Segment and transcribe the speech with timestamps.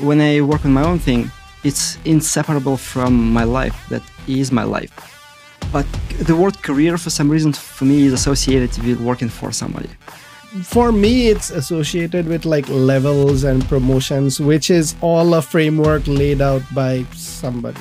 [0.00, 1.30] when I work on my own thing,
[1.62, 3.76] it's inseparable from my life.
[3.88, 4.92] That is my life.
[5.72, 5.86] But
[6.20, 9.88] the word career, for some reason, for me, is associated with working for somebody.
[10.62, 16.40] For me, it's associated with like levels and promotions, which is all a framework laid
[16.40, 17.80] out by somebody.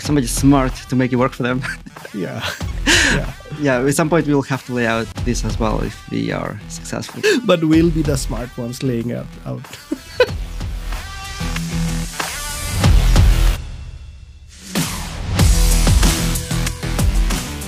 [0.00, 1.62] Somebody smart to make it work for them.
[2.14, 2.42] Yeah.
[3.14, 3.32] yeah.
[3.60, 6.58] yeah, at some point we'll have to lay out this as well if we are
[6.68, 7.20] successful.
[7.44, 9.66] But we'll be the smart ones laying it out.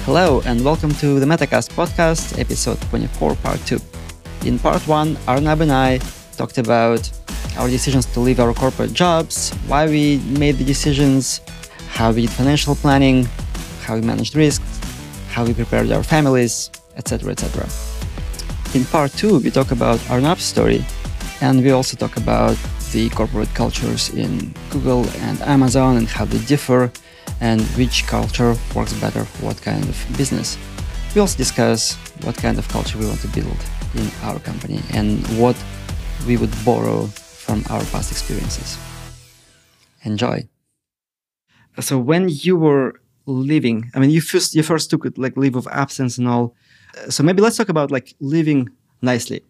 [0.07, 3.79] Hello, and welcome to the Metacast podcast, episode 24, part 2.
[4.47, 5.99] In part 1, Arnab and I
[6.39, 7.09] talked about
[7.59, 11.43] our decisions to leave our corporate jobs, why we made the decisions,
[11.89, 13.29] how we did financial planning,
[13.83, 14.81] how we managed risks,
[15.29, 17.33] how we prepared our families, etc.
[17.33, 17.69] etc.
[18.75, 20.83] In part 2, we talk about Arnab's story,
[21.43, 22.57] and we also talk about
[22.93, 26.91] the corporate cultures in Google and Amazon and how they differ
[27.41, 30.59] and which culture works better for what kind of business.
[31.15, 33.57] We also discuss what kind of culture we want to build
[33.95, 35.57] in our company and what
[36.27, 38.79] we would borrow from our past experiences.
[40.05, 40.49] Enjoy.
[41.80, 45.57] So when you were leaving, I mean, you first you first took it like leave
[45.57, 46.55] of absence and all.
[46.96, 48.68] Uh, so maybe let's talk about like living
[49.02, 49.43] nicely,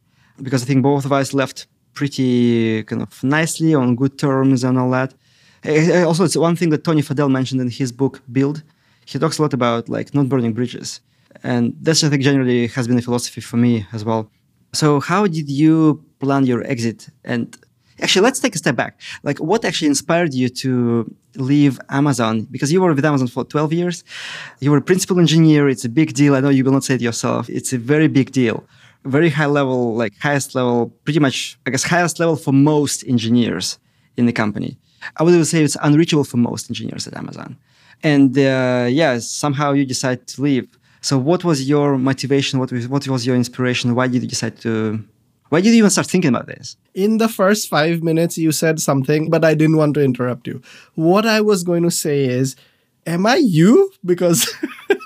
[0.42, 4.78] because I think both of us left pretty kind of nicely on good terms and
[4.78, 5.14] all that.
[5.64, 8.62] Eh, eh, also, it's one thing that Tony Fadell mentioned in his book Build.
[9.04, 11.00] He talks a lot about like not burning bridges,
[11.42, 14.30] and that's I think generally has been a philosophy for me as well.
[14.72, 17.08] So, how did you plan your exit?
[17.24, 17.56] And
[18.00, 19.00] actually, let's take a step back.
[19.22, 22.46] Like, what actually inspired you to leave Amazon?
[22.50, 24.04] Because you were with Amazon for 12 years.
[24.60, 25.68] You were a principal engineer.
[25.68, 26.34] It's a big deal.
[26.36, 27.50] I know you will not say it yourself.
[27.50, 28.64] It's a very big deal.
[29.04, 33.78] Very high level, like highest level, pretty much, I guess, highest level for most engineers
[34.16, 34.78] in the company.
[35.16, 37.56] I would say it's unreachable for most engineers at Amazon.
[38.02, 40.68] And uh, yeah, somehow you decide to leave.
[41.00, 42.58] So what was your motivation?
[42.58, 43.94] What was, what was your inspiration?
[43.94, 45.02] Why did you decide to
[45.50, 46.76] why did you even start thinking about this?
[46.94, 50.62] In the first five minutes, you said something, but I didn't want to interrupt you.
[50.94, 52.54] What I was going to say is,
[53.06, 53.90] Am I you?
[54.04, 54.48] Because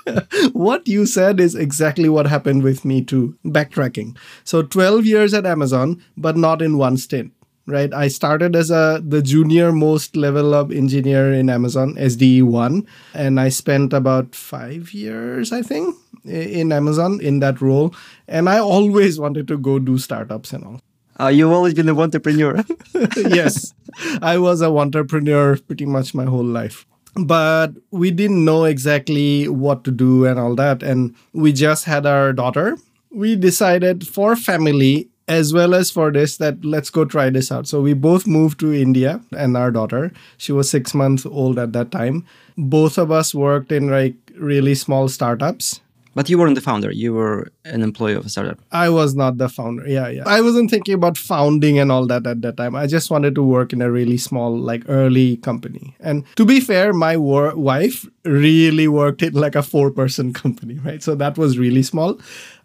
[0.51, 3.37] what you said is exactly what happened with me too.
[3.43, 4.17] Backtracking.
[4.43, 7.31] So 12 years at Amazon, but not in one stint
[7.67, 7.93] right?
[7.93, 13.39] I started as a the junior most level up engineer in amazon sde 1 and
[13.39, 15.95] i spent about 5 years i think
[16.25, 17.93] in amazon in that role
[18.27, 20.79] and i always wanted to go do startups and all.
[21.19, 22.63] Uh, you've always been an entrepreneur.
[23.15, 23.73] Yes.
[24.21, 26.85] I was a entrepreneur pretty much my whole life.
[27.15, 32.05] But we didn't know exactly what to do and all that and we just had
[32.05, 32.77] our daughter.
[33.11, 37.67] We decided for family as well as for this that let's go try this out.
[37.67, 41.73] So we both moved to india and our daughter she was six months old at
[41.73, 42.25] that time.
[42.57, 45.81] Both of us worked in like really small startups
[46.15, 46.91] but you weren't the founder.
[46.91, 48.59] You were an employee of a startup.
[48.71, 49.87] I was not the founder.
[49.87, 50.23] Yeah yeah.
[50.25, 52.75] I wasn't thinking about founding and all that at that time.
[52.75, 55.95] I just wanted to work in a really small like early company.
[55.99, 60.79] And to be fair my wor- wife really worked in like a four person company
[60.79, 61.03] right?
[61.03, 62.17] So that was really small.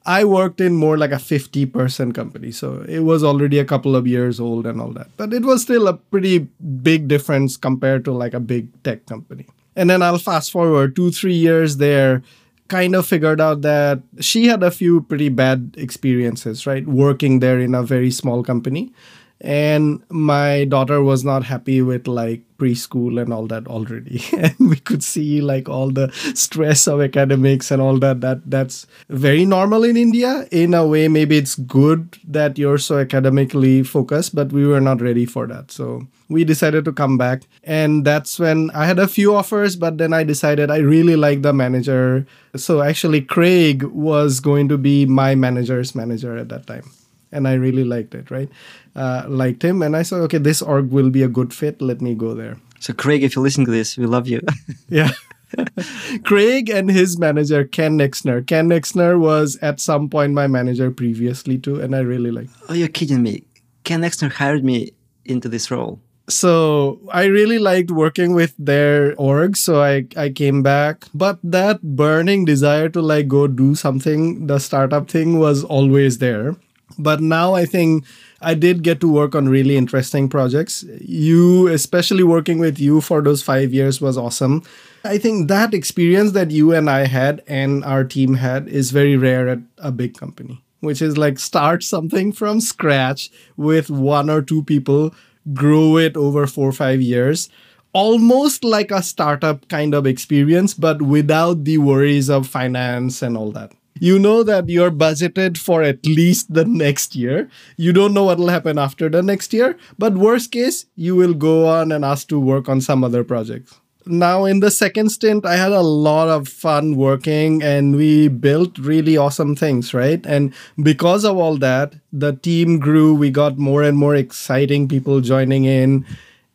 [0.06, 2.52] I worked in more like a 50 person company.
[2.52, 5.08] So it was already a couple of years old and all that.
[5.16, 6.48] But it was still a pretty
[6.82, 9.46] big difference compared to like a big tech company.
[9.76, 12.22] And then I'll fast forward two, three years there,
[12.70, 16.86] kind of figured out that she had a few pretty bad experiences, right?
[16.86, 18.92] Working there in a very small company
[19.40, 24.22] and my daughter was not happy with like preschool and all that already.
[24.32, 28.86] And we could see like all the stress of academics and all that that that's
[29.08, 30.46] very normal in india.
[30.50, 35.00] In a way maybe it's good that you're so academically focused but we were not
[35.00, 35.70] ready for that.
[35.70, 37.42] So we decided to come back.
[37.64, 41.40] And that's when i had a few offers but then i decided i really like
[41.40, 42.26] the manager.
[42.56, 46.90] So actually craig was going to be my manager's manager at that time.
[47.32, 48.48] And I really liked it, right?
[48.96, 51.80] Uh, liked him, and I said, okay, this org will be a good fit.
[51.80, 52.56] Let me go there.
[52.80, 54.40] So, Craig, if you listen to this, we love you.
[54.88, 55.10] yeah.
[56.24, 58.46] Craig and his manager, Ken Nexner.
[58.46, 62.50] Ken Nexner was at some point my manager previously too, and I really liked.
[62.68, 63.44] Oh, you're kidding me!
[63.84, 64.92] Ken Nexner hired me
[65.24, 66.00] into this role.
[66.28, 69.56] So I really liked working with their org.
[69.56, 71.06] So I, I came back.
[71.12, 76.56] But that burning desire to like go do something, the startup thing was always there.
[76.98, 78.04] But now I think
[78.40, 80.84] I did get to work on really interesting projects.
[81.00, 84.62] You, especially working with you for those five years, was awesome.
[85.04, 89.16] I think that experience that you and I had and our team had is very
[89.16, 94.42] rare at a big company, which is like start something from scratch with one or
[94.42, 95.14] two people
[95.54, 97.48] grow it over four or five years
[97.92, 103.50] almost like a startup kind of experience, but without the worries of finance and all
[103.52, 103.72] that.
[104.00, 107.50] You know that you're budgeted for at least the next year.
[107.76, 111.34] You don't know what will happen after the next year, but worst case, you will
[111.34, 113.78] go on and ask to work on some other projects.
[114.06, 118.78] Now, in the second stint, I had a lot of fun working and we built
[118.78, 120.24] really awesome things, right?
[120.24, 123.14] And because of all that, the team grew.
[123.14, 126.06] We got more and more exciting people joining in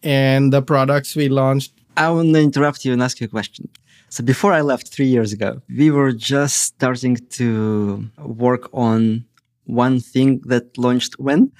[0.01, 1.71] and the products we launched.
[1.95, 3.69] I want to interrupt you and ask you a question.
[4.15, 9.25] So before I left three years ago, we were just starting to work on
[9.65, 11.51] one thing that launched when?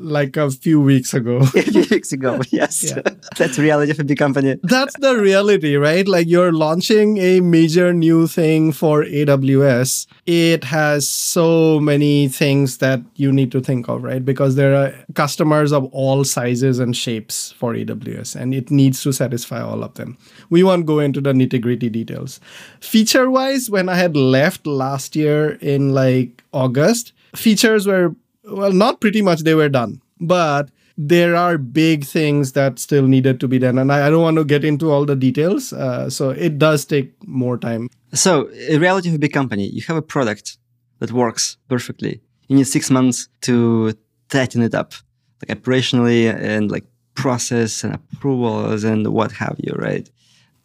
[0.00, 1.38] Like a few weeks ago.
[1.54, 2.84] a few weeks ago, yes.
[2.84, 3.02] Yeah.
[3.36, 4.56] That's reality of a big company.
[4.62, 6.06] That's the reality, right?
[6.06, 10.06] Like you're launching a major new thing for AWS.
[10.26, 14.24] It has so many things that you need to think of, right?
[14.24, 19.12] Because there are customers of all sizes and shapes for AWS, and it needs to
[19.12, 20.16] satisfy all of them.
[20.50, 22.40] We won't go into the nitty gritty details.
[22.80, 28.14] Feature wise, when I had left last year in like August, features were
[28.50, 33.38] well, not pretty much they were done, but there are big things that still needed
[33.40, 33.78] to be done.
[33.78, 35.72] And I, I don't want to get into all the details.
[35.72, 37.88] Uh, so it does take more time.
[38.14, 40.58] So, in reality of a big company, you have a product
[40.98, 42.20] that works perfectly.
[42.48, 43.94] You need six months to
[44.28, 44.94] tighten it up,
[45.40, 46.84] like operationally and like
[47.14, 50.08] process and approvals and what have you, right?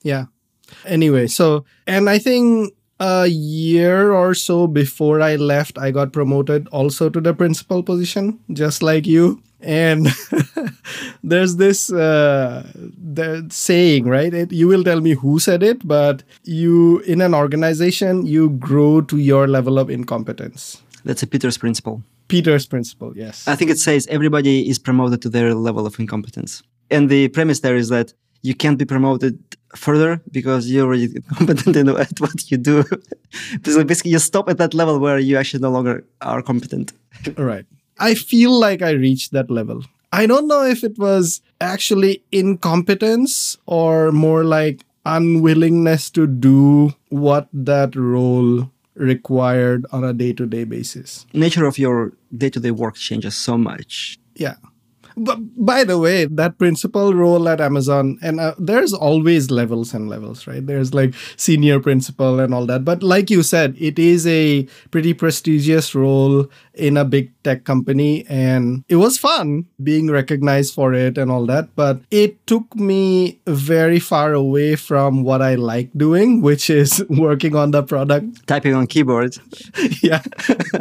[0.01, 0.25] Yeah.
[0.85, 6.67] Anyway, so, and I think a year or so before I left, I got promoted
[6.69, 9.41] also to the principal position, just like you.
[9.61, 10.07] And
[11.23, 14.33] there's this uh, the saying, right?
[14.33, 19.01] It, you will tell me who said it, but you in an organization you grow
[19.01, 20.81] to your level of incompetence.
[21.05, 22.03] That's a Peter's principle.
[22.27, 23.47] Peter's principle, yes.
[23.47, 26.63] I think it says everybody is promoted to their level of incompetence.
[26.89, 29.39] And the premise there is that you can't be promoted
[29.75, 32.83] further because you're already competent in at what you do.
[33.63, 36.93] so basically, you stop at that level where you actually no longer are competent.
[37.37, 37.65] right.
[37.99, 39.83] I feel like I reached that level.
[40.11, 47.47] I don't know if it was actually incompetence or more like unwillingness to do what
[47.53, 51.25] that role required on a day-to-day basis.
[51.33, 54.19] Nature of your day-to-day work changes so much.
[54.35, 54.55] Yeah.
[55.15, 60.09] But by the way, that principal role at Amazon, and uh, there's always levels and
[60.09, 60.65] levels, right?
[60.65, 62.85] There's like senior principal and all that.
[62.85, 68.25] But like you said, it is a pretty prestigious role in a big tech company.
[68.27, 71.75] And it was fun being recognized for it and all that.
[71.75, 77.55] But it took me very far away from what I like doing, which is working
[77.55, 78.47] on the product.
[78.47, 79.37] Typing on keyboard.
[80.01, 80.21] yeah.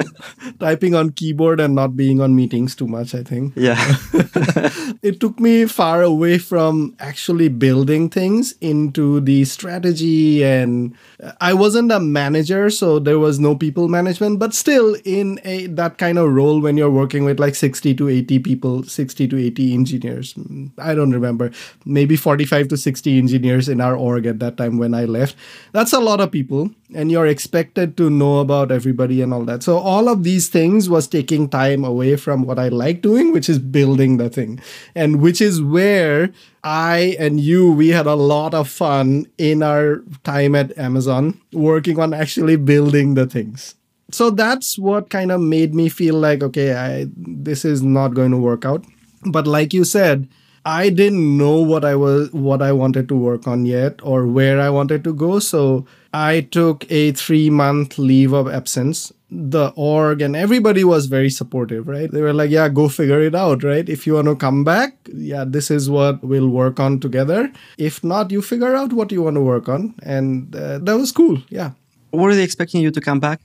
[0.60, 3.52] Typing on keyboard and not being on meetings too much, I think.
[3.56, 3.96] Yeah.
[5.02, 11.54] it took me far away from actually building things into the strategy and uh, I
[11.54, 16.18] wasn't a manager so there was no people management but still in a that kind
[16.18, 20.34] of role when you're working with like 60 to 80 people 60 to 80 engineers.
[20.34, 21.50] Mm, I don't remember.
[21.84, 25.36] Maybe 45 to 60 engineers in our org at that time when I left.
[25.72, 29.62] That's a lot of people and you're expected to know about everybody and all that.
[29.62, 33.48] So all of these things was taking time away from what I like doing, which
[33.48, 34.60] is building the thing.
[34.94, 36.30] And which is where
[36.64, 41.98] I and you we had a lot of fun in our time at Amazon working
[41.98, 43.74] on actually building the things.
[44.10, 48.30] So that's what kind of made me feel like okay, I this is not going
[48.30, 48.84] to work out.
[49.24, 50.28] But like you said,
[50.64, 54.60] I didn't know what I was what I wanted to work on yet or where
[54.60, 55.40] I wanted to go.
[55.40, 59.12] So I took a three month leave of absence.
[59.30, 62.10] The org and everybody was very supportive, right?
[62.10, 63.88] They were like, yeah, go figure it out, right?
[63.88, 67.50] If you want to come back, yeah, this is what we'll work on together.
[67.78, 69.94] If not, you figure out what you want to work on.
[70.02, 71.42] And uh, that was cool.
[71.48, 71.70] Yeah.
[72.10, 73.40] What Were they expecting you to come back?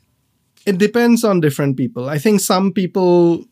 [0.65, 2.09] It depends on different people.
[2.09, 3.45] I think some people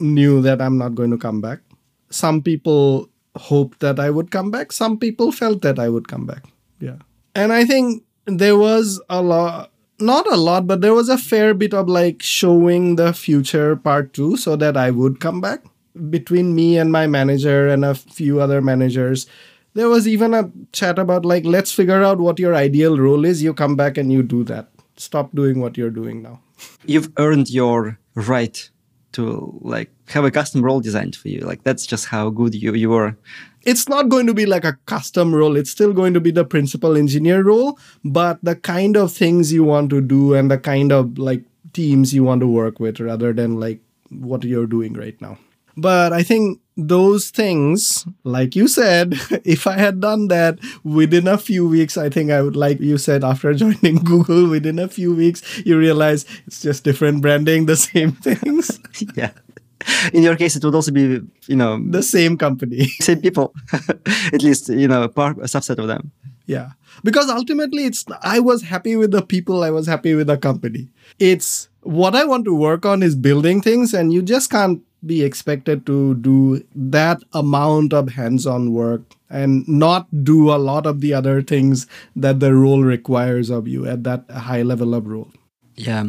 [0.00, 1.60] knew that I'm not going to come back.
[2.08, 4.72] Some people hoped that I would come back.
[4.72, 6.44] Some people felt that I would come back.
[6.78, 6.96] Yeah.
[7.34, 11.54] And I think there was a lot not a lot but there was a fair
[11.54, 15.64] bit of like showing the future part 2 so that i would come back
[16.10, 19.26] between me and my manager and a few other managers
[19.74, 23.42] there was even a chat about like let's figure out what your ideal role is
[23.42, 26.40] you come back and you do that stop doing what you're doing now
[26.84, 28.70] you've earned your right
[29.12, 32.74] to like have a custom role designed for you like that's just how good you
[32.74, 33.16] you were
[33.64, 35.56] it's not going to be like a custom role.
[35.56, 39.64] It's still going to be the principal engineer role, but the kind of things you
[39.64, 41.42] want to do and the kind of like
[41.72, 45.38] teams you want to work with rather than like what you're doing right now.
[45.76, 49.14] But I think those things, like you said,
[49.44, 52.98] if I had done that within a few weeks, I think I would, like you
[52.98, 57.76] said, after joining Google, within a few weeks, you realize it's just different branding, the
[57.90, 58.80] same things.
[59.14, 59.32] yeah.
[60.12, 63.52] In your case, it would also be, you know, the same company, same people,
[64.32, 66.12] at least, you know, part, a subset of them.
[66.46, 66.70] Yeah.
[67.02, 70.88] Because ultimately, it's, I was happy with the people, I was happy with the company.
[71.18, 75.22] It's what I want to work on is building things, and you just can't be
[75.22, 81.00] expected to do that amount of hands on work and not do a lot of
[81.00, 85.32] the other things that the role requires of you at that high level of role.
[85.74, 86.06] Yeah.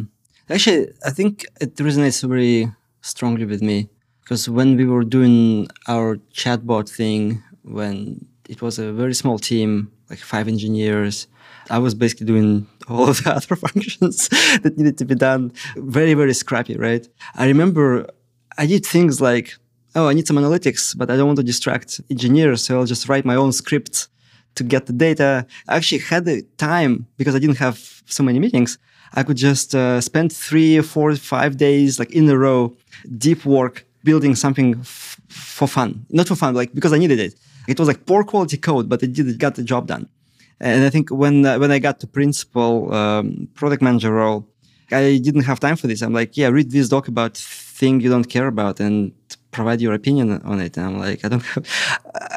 [0.50, 2.70] Actually, I think it resonates very
[3.00, 3.88] strongly with me
[4.20, 9.90] because when we were doing our chatbot thing, when it was a very small team,
[10.10, 11.26] like five engineers,
[11.70, 14.28] I was basically doing all of the other functions
[14.62, 15.52] that needed to be done.
[15.76, 17.08] Very, very scrappy, right?
[17.36, 18.06] I remember
[18.56, 19.56] I did things like,
[19.94, 23.08] oh, I need some analytics, but I don't want to distract engineers, so I'll just
[23.08, 24.08] write my own script
[24.56, 25.46] to get the data.
[25.68, 28.78] I actually had the time because I didn't have so many meetings.
[29.14, 32.76] I could just uh, spend three, four, five days like in a row,
[33.18, 37.34] deep work, building something f- for fun, not for fun, like because I needed it.
[37.66, 40.08] It was like poor quality code, but it did it got the job done.
[40.60, 44.48] And I think when uh, when I got to principal um, product manager role,
[44.90, 46.02] I didn't have time for this.
[46.02, 49.12] I'm like, yeah, read this doc about thing you don't care about and
[49.50, 50.76] provide your opinion on it.
[50.76, 51.64] And I'm like, I don't have,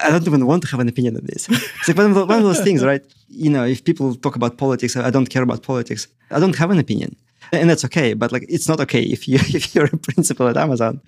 [0.05, 1.47] I don't even want to have an opinion on this.
[1.49, 3.03] It's like one of, those, one of those things, right?
[3.27, 6.07] You know, if people talk about politics, I don't care about politics.
[6.31, 7.15] I don't have an opinion.
[7.51, 10.57] And that's okay, but like it's not okay if you if you're a principal at
[10.57, 11.01] Amazon,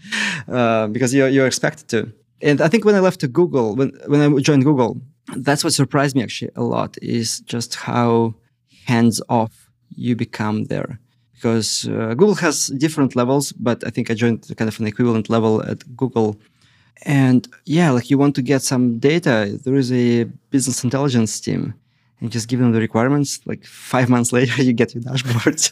[0.48, 2.14] uh, because you're you're expected to.
[2.42, 5.02] And I think when I left to Google, when when I joined Google,
[5.36, 8.36] that's what surprised me actually a lot is just how
[8.86, 11.00] hands off you become there
[11.40, 15.30] because uh, Google has different levels, but I think I joined kind of an equivalent
[15.30, 16.38] level at Google.
[17.04, 21.74] And yeah, like you want to get some data, there is a business intelligence team.
[22.20, 23.40] And just give them the requirements.
[23.46, 25.72] Like five months later, you get your dashboards.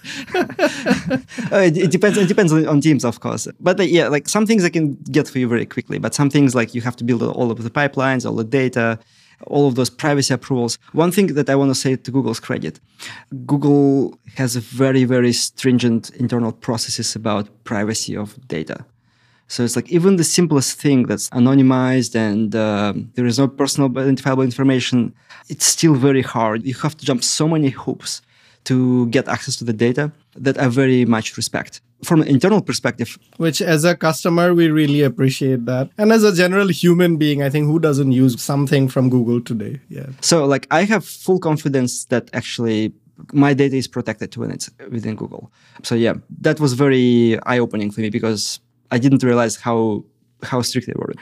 [1.52, 2.18] Uh, it, it, depends.
[2.18, 3.50] It depends on, on, teams, of course.
[3.60, 5.98] But uh, yeah, like some things I can get for you very quickly.
[6.00, 8.98] But some things like you have to build all of the pipelines, all the data,
[9.46, 10.78] all of those privacy approvals.
[10.94, 12.80] One thing that I want to say to Google's credit,
[13.46, 18.86] Google has very, very stringent internal processes about privacy of data.
[19.50, 23.90] So it's like even the simplest thing that's anonymized and uh, there is no personal
[23.98, 25.14] identifiable information,
[25.48, 26.66] it's still very hard.
[26.66, 28.22] You have to jump so many hoops
[28.66, 33.18] to get access to the data that I very much respect from an internal perspective.
[33.38, 35.90] Which, as a customer, we really appreciate that.
[35.98, 39.80] And as a general human being, I think who doesn't use something from Google today?
[39.90, 40.08] Yeah.
[40.22, 42.94] So, like, I have full confidence that actually
[43.34, 45.52] my data is protected when it's within Google.
[45.84, 48.60] So, yeah, that was very eye opening for me because
[48.92, 50.04] I didn't realize how
[50.44, 51.14] how strict they were.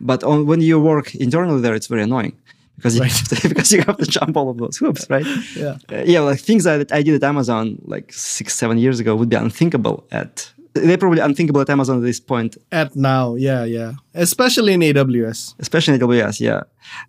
[0.00, 2.36] But on, when you work internally there, it's very annoying
[2.76, 3.10] because right.
[3.10, 5.26] you have to, because you have to jump all of those hoops, right?
[5.56, 6.20] yeah, uh, yeah.
[6.20, 10.06] Like things that I did at Amazon like six, seven years ago would be unthinkable
[10.10, 10.52] at.
[10.74, 12.58] They're probably unthinkable at Amazon at this point.
[12.70, 13.92] At now, yeah, yeah.
[14.12, 15.54] Especially in AWS.
[15.58, 16.64] Especially in AWS, yeah.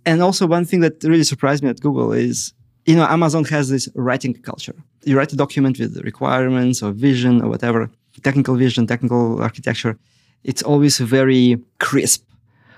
[0.05, 2.53] And also one thing that really surprised me at Google is,
[2.85, 4.73] you know, Amazon has this writing culture.
[5.03, 7.91] You write a document with requirements or vision or whatever,
[8.23, 9.99] technical vision, technical architecture.
[10.45, 12.23] It's always very crisp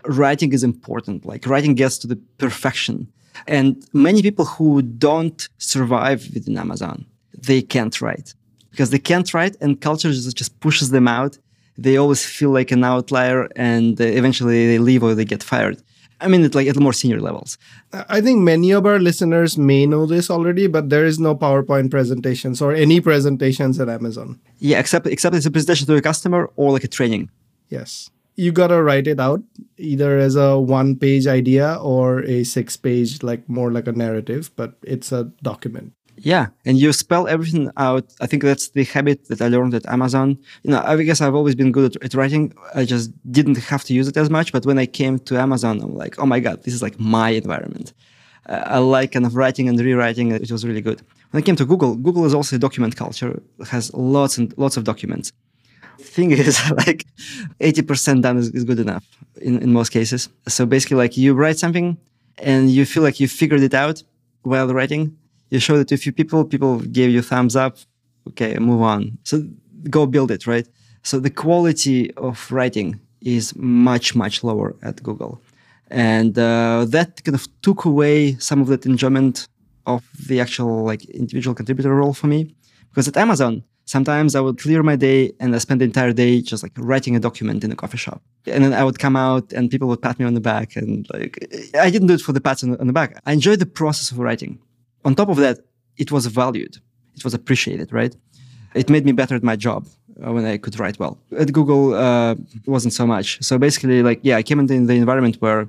[0.05, 1.25] writing is important.
[1.25, 3.11] Like writing gets to the perfection.
[3.47, 7.05] And many people who don't survive within Amazon,
[7.37, 8.33] they can't write
[8.71, 11.37] because they can't write and culture just, pushes them out.
[11.77, 15.81] They always feel like an outlier and eventually they leave or they get fired.
[16.21, 17.57] I mean, it's like at more senior levels.
[17.93, 21.91] I think many of our listeners may know this already, but there is no PowerPoint
[21.91, 24.37] presentations or any presentations at Amazon.
[24.57, 27.29] Yeah, except except it's a presentation to a customer or like a training.
[27.69, 29.41] Yes you gotta write it out
[29.77, 34.51] either as a one page idea or a six page like more like a narrative
[34.55, 35.91] but it's a document.
[36.15, 38.05] Yeah and you spell everything out.
[38.21, 40.37] I think that's the habit that i learned at amazon.
[40.63, 42.53] You know i guess i've always been good at, at writing.
[42.73, 45.81] I just didn't have to use it as much but when i came to amazon
[45.83, 47.93] i'm like oh my god this is like my environment.
[48.47, 50.31] Uh, i like kind of writing and rewriting.
[50.31, 50.99] It was really good.
[51.31, 53.31] When i came to google google is also a document culture.
[53.63, 55.33] It has lots and lots of documents
[55.99, 57.05] thing is like
[57.59, 59.05] 80% done is, is good enough
[59.41, 60.29] in, in most cases.
[60.47, 61.97] So basically like you write something
[62.37, 64.03] and you feel like you figured it out
[64.43, 65.15] while writing.
[65.49, 67.77] You showed it to a few people, people gave you thumbs up.
[68.29, 69.17] Okay, move on.
[69.23, 69.43] So
[69.89, 70.67] go build it, right?
[71.03, 75.41] So the quality of writing is much, much lower at Google.
[75.89, 79.47] And uh, that kind of took away some of that enjoyment
[79.87, 82.55] of the actual like individual contributor role for me.
[82.89, 83.63] Because at Amazon,
[83.95, 87.15] Sometimes I would clear my day and I spend the entire day just like writing
[87.15, 88.21] a document in a coffee shop.
[88.45, 90.75] And then I would come out and people would pat me on the back.
[90.75, 91.33] And like,
[91.73, 93.19] I didn't do it for the pats on the, on the back.
[93.25, 94.59] I enjoyed the process of writing.
[95.05, 95.61] On top of that,
[95.97, 96.77] it was valued.
[97.15, 98.15] It was appreciated, right?
[98.75, 99.87] It made me better at my job
[100.23, 101.17] uh, when I could write well.
[101.35, 103.41] At Google, uh, it wasn't so much.
[103.41, 105.67] So basically, like, yeah, I came into the environment where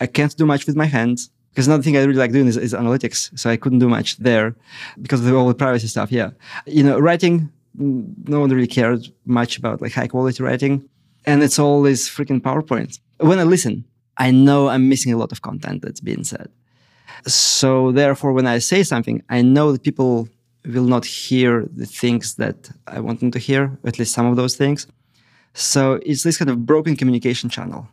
[0.00, 2.56] I can't do much with my hands because another thing I really like doing is,
[2.56, 3.38] is, analytics.
[3.38, 4.56] So I couldn't do much there
[5.00, 6.10] because of all the privacy stuff.
[6.10, 6.30] Yeah.
[6.66, 10.88] You know, writing, no one really cared much about like high quality writing.
[11.26, 12.98] And it's always freaking PowerPoint.
[13.18, 13.84] When I listen,
[14.16, 16.50] I know I'm missing a lot of content that's being said.
[17.26, 20.28] So therefore, when I say something, I know that people
[20.64, 24.36] will not hear the things that I want them to hear, at least some of
[24.36, 24.86] those things.
[25.54, 27.88] So it's this kind of broken communication channel.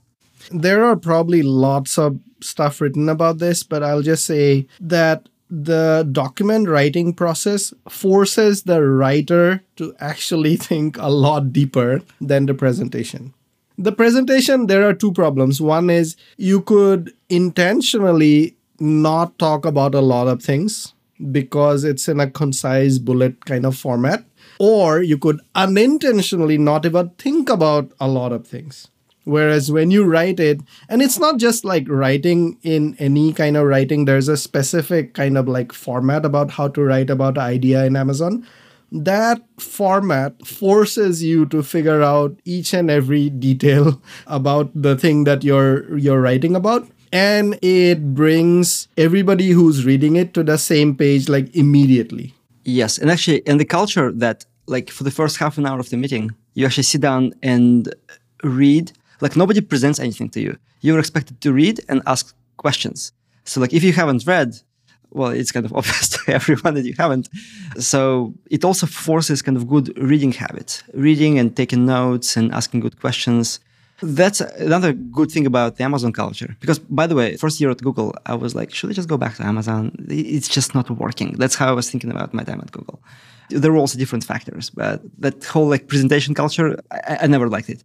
[0.52, 6.08] There are probably lots of stuff written about this, but I'll just say that the
[6.12, 13.34] document writing process forces the writer to actually think a lot deeper than the presentation.
[13.78, 15.62] The presentation, there are two problems.
[15.62, 20.94] One is you could intentionally not talk about a lot of things
[21.32, 24.24] because it's in a concise bullet kind of format,
[24.60, 28.88] or you could unintentionally not even think about a lot of things.
[29.28, 33.66] Whereas when you write it, and it's not just like writing in any kind of
[33.68, 37.84] writing, there's a specific kind of like format about how to write about an idea
[37.84, 38.48] in Amazon.
[38.90, 45.44] That format forces you to figure out each and every detail about the thing that
[45.44, 51.28] you're you're writing about and it brings everybody who's reading it to the same page
[51.28, 52.34] like immediately.
[52.64, 55.90] Yes, and actually, in the culture that like for the first half an hour of
[55.90, 57.94] the meeting, you actually sit down and
[58.44, 60.58] read like nobody presents anything to you.
[60.82, 63.12] You're expected to read and ask questions.
[63.46, 64.56] So like if you haven't read,
[65.12, 67.30] well, it's kind of obvious to everyone that you haven't.
[67.80, 72.82] So it also forces kind of good reading habits, reading and taking notes and asking
[72.82, 73.60] good questions.
[74.02, 76.56] That's another good thing about the Amazon culture.
[76.60, 79.18] Because by the way, first year at Google, I was like, should I just go
[79.18, 79.92] back to Amazon?
[80.08, 81.32] It's just not working.
[81.38, 83.02] That's how I was thinking about my time at Google.
[83.50, 87.70] There were also different factors, but that whole like presentation culture, I, I never liked
[87.70, 87.84] it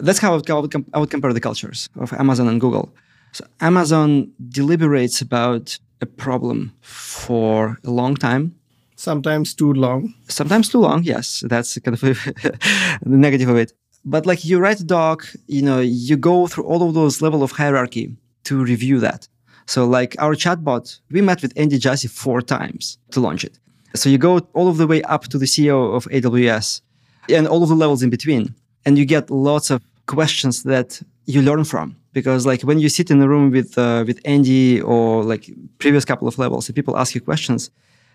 [0.00, 2.92] that's how I would, I would compare the cultures of Amazon and Google.
[3.32, 8.54] So Amazon deliberates about a problem for a long time.
[8.96, 10.14] Sometimes too long.
[10.28, 11.04] Sometimes too long.
[11.04, 13.72] Yes, that's kind of the negative of it.
[14.04, 17.42] But like you write a doc, you know, you go through all of those level
[17.42, 19.28] of hierarchy to review that.
[19.66, 23.58] So like our chatbot, we met with Andy Jassy four times to launch it.
[23.94, 26.80] So you go all of the way up to the CEO of AWS
[27.28, 29.82] and all of the levels in between and you get lots of
[30.16, 31.00] questions that
[31.32, 31.96] you learn from.
[32.12, 35.44] Because like when you sit in a room with uh, with Andy or like
[35.78, 37.70] previous couple of levels and people ask you questions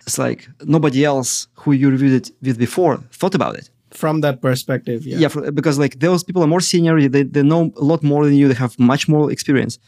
[0.05, 3.69] it's like nobody else who you reviewed it with before thought about it.
[3.91, 5.17] From that perspective yeah.
[5.21, 8.23] Yeah for, because like those people are more senior they, they know a lot more
[8.25, 9.79] than you they have much more experience.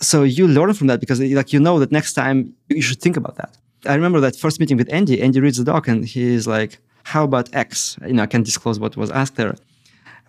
[0.00, 2.36] So you learn from that because like you know that next time
[2.68, 3.52] you should think about that.
[3.92, 6.72] I remember that first meeting with andy andy reads the doc and he's like
[7.12, 7.96] how about x?
[8.06, 9.54] You know i can't disclose what was asked there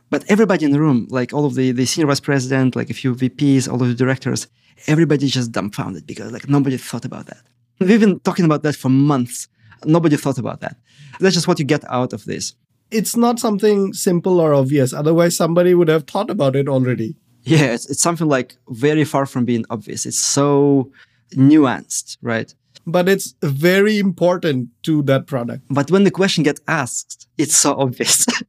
[0.10, 2.94] but everybody in the room, like all of the, the senior vice president, like a
[2.94, 4.48] few VPs, all of the directors,
[4.88, 7.44] everybody just dumbfounded because like nobody thought about that.
[7.80, 9.48] We've been talking about that for months.
[9.86, 10.78] Nobody thought about that.
[11.20, 12.54] That's just what you get out of this.
[12.92, 14.94] It's not something simple or obvious.
[14.94, 17.16] Otherwise, somebody would have thought about it already.
[17.44, 20.06] Yeah, it's, it's something like very far from being obvious.
[20.06, 20.92] It's so
[21.34, 22.54] nuanced, right?
[22.86, 25.64] But it's very important to that product.
[25.70, 28.26] But when the question gets asked, it's so obvious.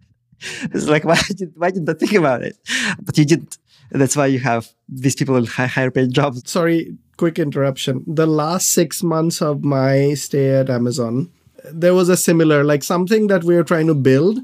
[0.62, 2.56] it's like why did why didn't I think about it?
[3.02, 3.58] But you didn't.
[3.90, 6.48] That's why you have these people in high, higher paid jobs.
[6.48, 8.04] Sorry, quick interruption.
[8.06, 11.30] The last six months of my stay at Amazon,
[11.72, 14.38] there was a similar like something that we are trying to build.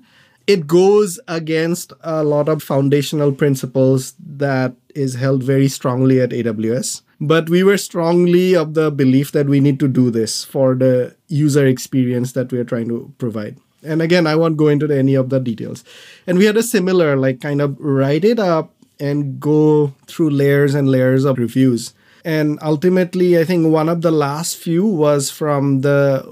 [0.46, 7.02] It goes against a lot of foundational principles that is held very strongly at AWS.
[7.20, 11.16] But we were strongly of the belief that we need to do this for the
[11.28, 13.56] user experience that we are trying to provide.
[13.86, 15.84] And again, I won't go into any of the details.
[16.26, 20.74] And we had a similar, like, kind of write it up and go through layers
[20.74, 21.94] and layers of reviews.
[22.24, 26.26] And ultimately, I think one of the last few was from the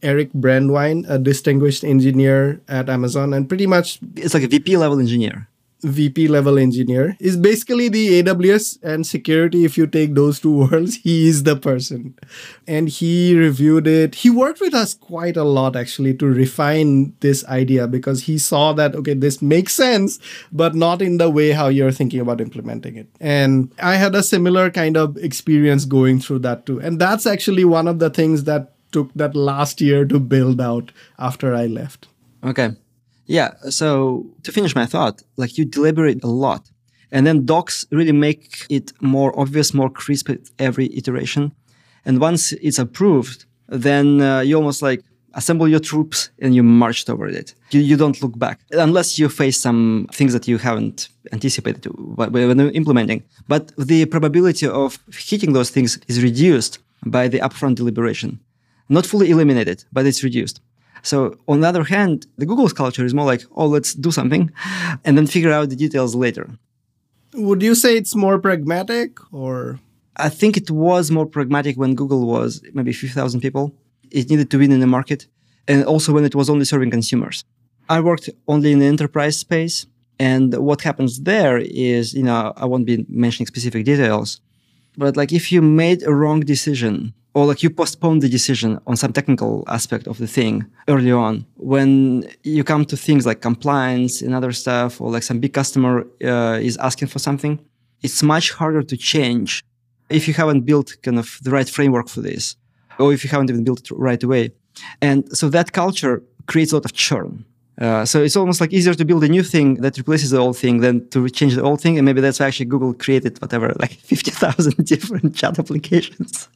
[0.00, 5.00] Eric Brandwine, a distinguished engineer at Amazon, and pretty much it's like a VP level
[5.00, 5.49] engineer.
[5.82, 9.64] VP level engineer is basically the AWS and security.
[9.64, 12.14] If you take those two worlds, he is the person.
[12.66, 14.14] And he reviewed it.
[14.16, 18.72] He worked with us quite a lot actually to refine this idea because he saw
[18.74, 20.18] that, okay, this makes sense,
[20.52, 23.08] but not in the way how you're thinking about implementing it.
[23.20, 26.80] And I had a similar kind of experience going through that too.
[26.80, 30.92] And that's actually one of the things that took that last year to build out
[31.18, 32.08] after I left.
[32.42, 32.70] Okay.
[33.30, 33.50] Yeah.
[33.70, 36.68] So to finish my thought, like you deliberate a lot.
[37.12, 41.52] And then docs really make it more obvious, more crisp at every iteration.
[42.04, 47.04] And once it's approved, then uh, you almost like assemble your troops and you march
[47.04, 47.54] toward it.
[47.70, 52.58] You, you don't look back unless you face some things that you haven't anticipated when
[52.70, 53.22] implementing.
[53.46, 58.40] But the probability of hitting those things is reduced by the upfront deliberation.
[58.88, 60.60] Not fully eliminated, but it's reduced.
[61.02, 64.50] So on the other hand, the Google's culture is more like, oh, let's do something
[65.04, 66.50] and then figure out the details later.
[67.34, 69.80] Would you say it's more pragmatic or?
[70.16, 73.74] I think it was more pragmatic when Google was maybe 50,000 people.
[74.10, 75.26] It needed to win in the market.
[75.68, 77.44] And also when it was only serving consumers.
[77.88, 79.86] I worked only in the enterprise space.
[80.18, 84.40] And what happens there is, you know, I won't be mentioning specific details,
[84.96, 88.96] but like if you made a wrong decision or like you postpone the decision on
[88.96, 94.20] some technical aspect of the thing early on when you come to things like compliance
[94.20, 97.60] and other stuff or like some big customer uh, is asking for something
[98.02, 99.64] it's much harder to change
[100.08, 102.56] if you haven't built kind of the right framework for this
[102.98, 104.50] or if you haven't even built it right away
[105.00, 107.44] and so that culture creates a lot of churn
[107.80, 110.54] uh, so it's almost like easier to build a new thing that replaces the old
[110.54, 111.96] thing than to change the old thing.
[111.96, 116.50] And maybe that's why actually Google created whatever, like 50,000 different chat applications.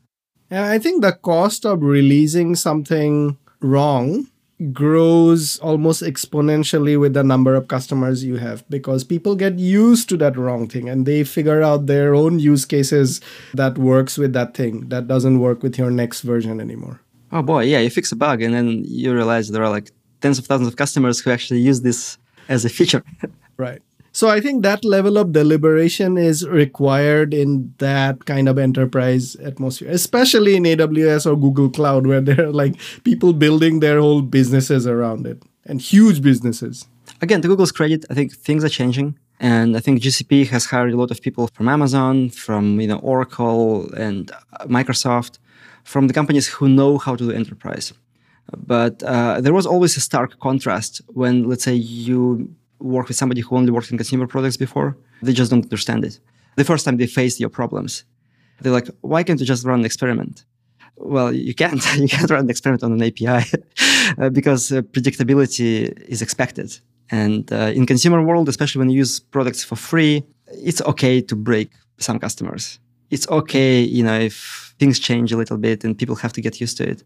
[0.54, 4.28] Yeah, I think the cost of releasing something wrong
[4.72, 10.16] grows almost exponentially with the number of customers you have because people get used to
[10.18, 13.20] that wrong thing and they figure out their own use cases
[13.52, 17.00] that works with that thing that doesn't work with your next version anymore.
[17.32, 19.90] Oh boy, yeah, you fix a bug and then you realize there are like
[20.20, 22.16] tens of thousands of customers who actually use this
[22.48, 23.02] as a feature.
[23.56, 23.82] right.
[24.14, 29.90] So I think that level of deliberation is required in that kind of enterprise atmosphere,
[29.90, 34.86] especially in AWS or Google Cloud, where there are like people building their whole businesses
[34.86, 36.86] around it and huge businesses.
[37.22, 39.18] Again, to Google's credit, I think things are changing.
[39.40, 42.98] And I think GCP has hired a lot of people from Amazon, from you know
[42.98, 44.30] Oracle and
[44.66, 45.38] Microsoft,
[45.82, 47.92] from the companies who know how to do enterprise.
[48.56, 53.40] But uh, there was always a stark contrast when, let's say, you work with somebody
[53.40, 56.18] who only worked in consumer products before, they just don't understand it.
[56.56, 58.04] The first time they face your problems,
[58.60, 60.44] they're like, why can't you just run an experiment?
[60.96, 61.82] Well, you can't.
[61.96, 63.50] you can't run an experiment on an API
[64.18, 66.78] uh, because uh, predictability is expected.
[67.10, 71.36] And uh, in consumer world, especially when you use products for free, it's okay to
[71.36, 72.78] break some customers.
[73.10, 76.60] It's okay, you know, if things change a little bit and people have to get
[76.60, 77.04] used to it.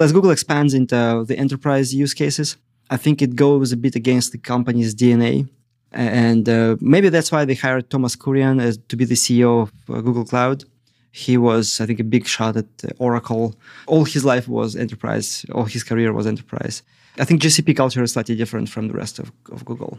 [0.00, 2.56] As Google expands into the enterprise use cases,
[2.90, 5.48] I think it goes a bit against the company's DNA.
[5.92, 9.72] And uh, maybe that's why they hired Thomas Kurian as, to be the CEO of
[9.88, 10.64] uh, Google Cloud.
[11.10, 13.54] He was, I think, a big shot at uh, Oracle.
[13.86, 15.46] All his life was enterprise.
[15.54, 16.82] All his career was enterprise.
[17.18, 19.98] I think GCP culture is slightly different from the rest of, of Google.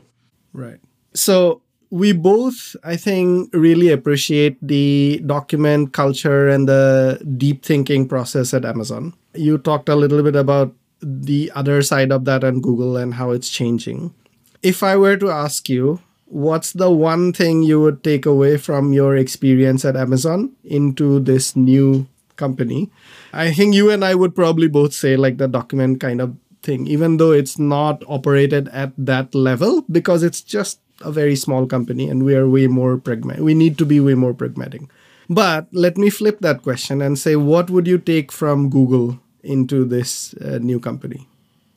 [0.53, 0.79] Right.
[1.13, 8.53] So we both, I think, really appreciate the document culture and the deep thinking process
[8.53, 9.13] at Amazon.
[9.33, 13.31] You talked a little bit about the other side of that and Google and how
[13.31, 14.13] it's changing.
[14.61, 18.93] If I were to ask you, what's the one thing you would take away from
[18.93, 22.89] your experience at Amazon into this new company?
[23.33, 26.87] I think you and I would probably both say like the document kind of thing,
[26.87, 32.09] even though it's not operated at that level because it's just a very small company
[32.09, 33.41] and we are way more pragmatic.
[33.41, 34.81] We need to be way more pragmatic.
[35.29, 39.85] But let me flip that question and say, what would you take from Google into
[39.85, 41.27] this uh, new company?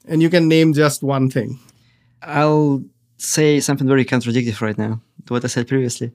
[0.07, 1.59] And you can name just one thing.
[2.23, 2.83] I'll
[3.19, 6.13] say something very contradictory right now to what I said previously.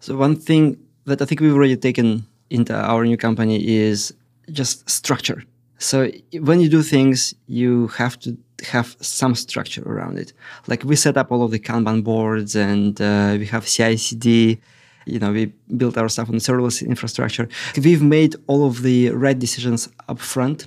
[0.00, 4.12] So, one thing that I think we've already taken into our new company is
[4.50, 5.42] just structure.
[5.78, 6.10] So,
[6.40, 8.36] when you do things, you have to
[8.68, 10.34] have some structure around it.
[10.66, 14.60] Like we set up all of the Kanban boards and uh, we have CI CD
[15.06, 17.48] you know, we built our stuff on serverless infrastructure.
[17.76, 20.66] We've made all of the right decisions up front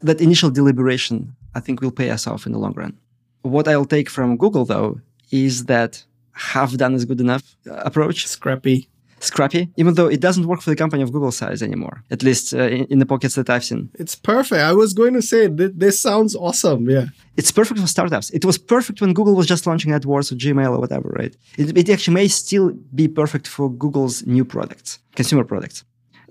[0.00, 2.96] that initial deliberation, I think, will pay us off in the long run.
[3.42, 8.26] What I'll take from Google, though, is that half done is good enough approach.
[8.26, 8.88] Scrappy.
[9.20, 12.54] Scrappy, even though it doesn't work for the company of Google size anymore, at least
[12.54, 13.90] uh, in, in, the pockets that I've seen.
[13.94, 14.60] It's perfect.
[14.60, 16.88] I was going to say, th- this sounds awesome.
[16.88, 17.06] Yeah.
[17.36, 18.30] It's perfect for startups.
[18.30, 21.34] It was perfect when Google was just launching AdWords or Gmail or whatever, right?
[21.56, 25.82] It, it actually may still be perfect for Google's new products, consumer products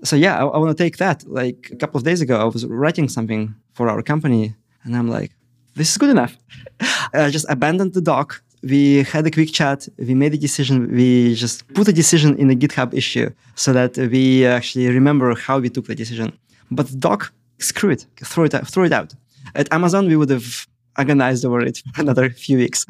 [0.04, 1.24] so yeah, I, I want to take that.
[1.26, 5.08] Like a couple of days ago, I was writing something for our company, and I'm
[5.08, 5.32] like,
[5.74, 6.36] this is good enough.
[7.12, 8.42] I just abandoned the doc.
[8.62, 9.88] We had a quick chat.
[9.98, 10.90] We made a decision.
[10.90, 15.60] We just put a decision in a GitHub issue so that we actually remember how
[15.60, 16.36] we took the decision.
[16.70, 19.14] But the doc, screw it, throw it throw it out.
[19.54, 22.84] At Amazon, we would have agonized over it for another few weeks.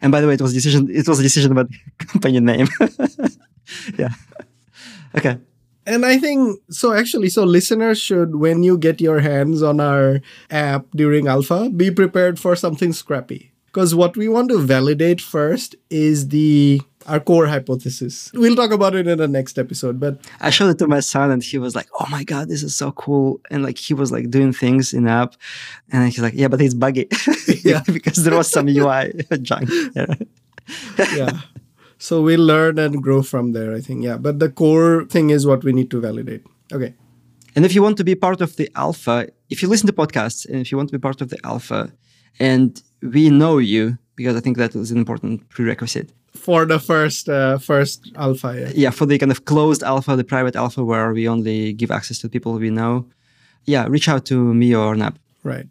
[0.00, 0.88] And by the way, it was a decision.
[0.90, 2.68] It was a decision about the company name.
[3.98, 4.10] yeah.
[5.14, 5.38] Okay.
[5.88, 6.92] And I think so.
[6.92, 10.20] Actually, so listeners should, when you get your hands on our
[10.50, 13.52] app during alpha, be prepared for something scrappy.
[13.66, 18.30] Because what we want to validate first is the our core hypothesis.
[18.34, 19.98] We'll talk about it in the next episode.
[19.98, 22.62] But I showed it to my son and he was like, Oh my god, this
[22.62, 23.40] is so cool.
[23.50, 25.34] And like he was like doing things in app
[25.90, 27.08] and he's like, Yeah, but it's buggy.
[27.64, 27.82] yeah.
[27.92, 29.70] because there was some UI junk.
[29.94, 30.14] Yeah.
[31.14, 31.40] yeah.
[31.98, 34.04] So we'll learn and grow from there, I think.
[34.04, 34.16] Yeah.
[34.16, 36.44] But the core thing is what we need to validate.
[36.72, 36.94] Okay.
[37.56, 40.46] And if you want to be part of the alpha, if you listen to podcasts
[40.48, 41.92] and if you want to be part of the alpha
[42.38, 47.28] and we know you, because I think that is an important prerequisite, for the first
[47.28, 48.54] uh, first alpha.
[48.54, 48.70] Yeah.
[48.74, 52.18] yeah, for the kind of closed alpha, the private alpha, where we only give access
[52.20, 53.06] to people we know.
[53.64, 55.18] Yeah, reach out to me or Arnab.
[55.42, 55.66] Right.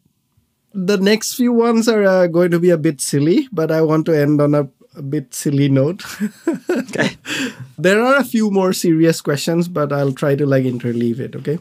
[0.73, 4.05] The next few ones are uh, going to be a bit silly, but I want
[4.07, 6.03] to end on a, a bit silly note.
[6.69, 7.11] okay.
[7.77, 11.35] There are a few more serious questions, but I'll try to like interleave it.
[11.35, 11.59] Okay.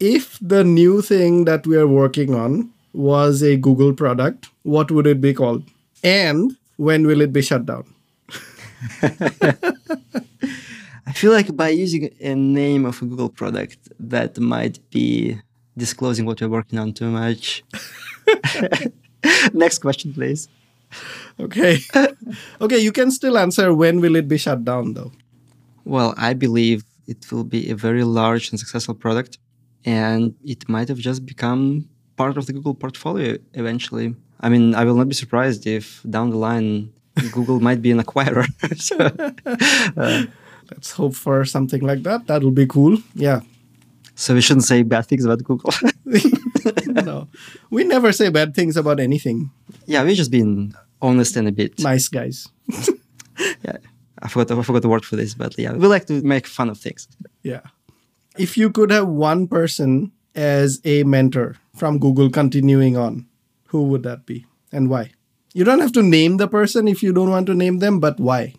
[0.00, 5.06] If the new thing that we are working on was a Google product, what would
[5.06, 5.62] it be called?
[6.02, 7.84] And when will it be shut down?
[11.06, 15.38] I feel like by using a name of a Google product, that might be
[15.76, 17.62] disclosing what we're working on too much.
[19.52, 20.48] Next question, please.
[21.40, 21.78] Okay.
[22.60, 25.12] okay, you can still answer when will it be shut down, though?
[25.84, 29.38] Well, I believe it will be a very large and successful product,
[29.84, 34.14] and it might have just become part of the Google portfolio eventually.
[34.40, 36.92] I mean, I will not be surprised if down the line
[37.32, 38.46] Google might be an acquirer.
[38.78, 38.96] so,
[39.96, 40.26] uh,
[40.70, 42.26] Let's hope for something like that.
[42.28, 42.98] That will be cool.
[43.14, 43.40] Yeah.
[44.14, 45.72] So we shouldn't say bad things about Google.
[47.04, 47.28] no,
[47.70, 49.50] we never say bad things about anything.
[49.86, 52.48] Yeah, we're just been honest and a bit nice guys.
[53.64, 53.78] yeah,
[54.20, 56.70] I forgot I forgot the word for this, but yeah, we like to make fun
[56.70, 57.08] of things.
[57.42, 57.62] Yeah.
[58.38, 63.26] If you could have one person as a mentor from Google continuing on,
[63.68, 65.12] who would that be and why?
[65.52, 68.20] You don't have to name the person if you don't want to name them, but
[68.20, 68.54] why?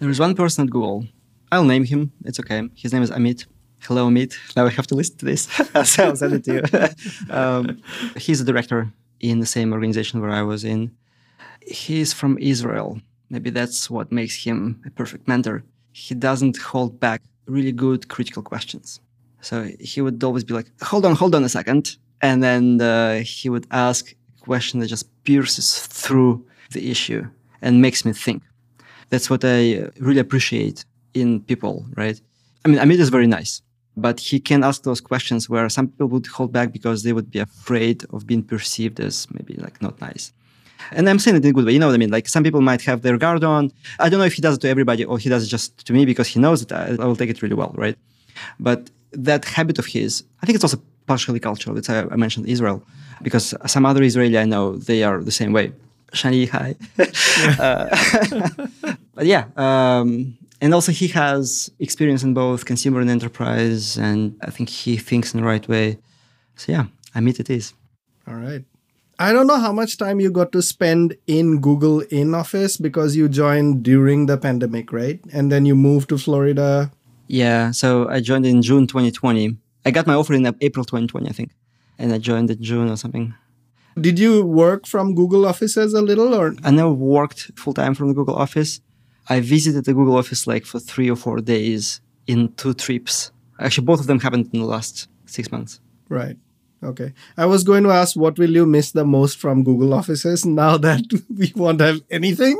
[0.00, 1.06] There is one person at Google.
[1.52, 2.12] I'll name him.
[2.24, 2.68] It's okay.
[2.74, 3.46] His name is Amit.
[3.88, 4.36] Hello, Amit.
[4.54, 5.42] Now I have to listen to this.
[5.84, 6.62] so I'll send it to you.
[7.34, 7.82] um,
[8.16, 10.92] he's a director in the same organization where I was in.
[11.66, 13.00] He's from Israel.
[13.28, 15.64] Maybe that's what makes him a perfect mentor.
[15.92, 19.00] He doesn't hold back really good critical questions.
[19.40, 21.96] So he would always be like, hold on, hold on a second.
[22.20, 27.28] And then uh, he would ask a question that just pierces through the issue
[27.60, 28.44] and makes me think.
[29.10, 32.20] That's what I really appreciate in people, right?
[32.64, 33.60] I mean, Amit is very nice,
[33.96, 37.30] but he can ask those questions where some people would hold back because they would
[37.30, 40.32] be afraid of being perceived as maybe like not nice.
[40.90, 41.72] And I'm saying it in a good way.
[41.72, 42.10] You know what I mean?
[42.10, 43.70] Like some people might have their guard on.
[43.98, 45.92] I don't know if he does it to everybody or he does it just to
[45.92, 47.96] me because he knows that I, I will take it really well, right?
[48.58, 51.76] But that habit of his, I think it's also partially cultural.
[51.78, 52.82] It's I mentioned Israel
[53.22, 55.72] because some other Israeli I know they are the same way.
[56.12, 56.74] Shani, hi.
[57.62, 64.34] uh, but yeah, um, and also he has experience in both consumer and enterprise, and
[64.40, 65.98] I think he thinks in the right way.
[66.56, 67.74] So yeah, Amit it is.
[68.26, 68.64] All right.
[69.18, 73.14] I don't know how much time you got to spend in Google in office because
[73.14, 75.20] you joined during the pandemic, right?
[75.32, 76.90] And then you moved to Florida.
[77.28, 79.56] Yeah, so I joined in June 2020.
[79.84, 81.50] I got my offer in April 2020, I think
[82.02, 83.34] and I joined in June or something.
[83.98, 86.54] Did you work from Google offices a little or?
[86.64, 88.80] I never worked full time from the Google office.
[89.28, 93.30] I visited the Google office like for three or four days in two trips.
[93.60, 95.80] Actually, both of them happened in the last six months.
[96.08, 96.36] Right.
[96.82, 97.12] Okay.
[97.36, 100.76] I was going to ask what will you miss the most from Google offices now
[100.88, 101.02] that
[101.36, 102.58] we won't have anything?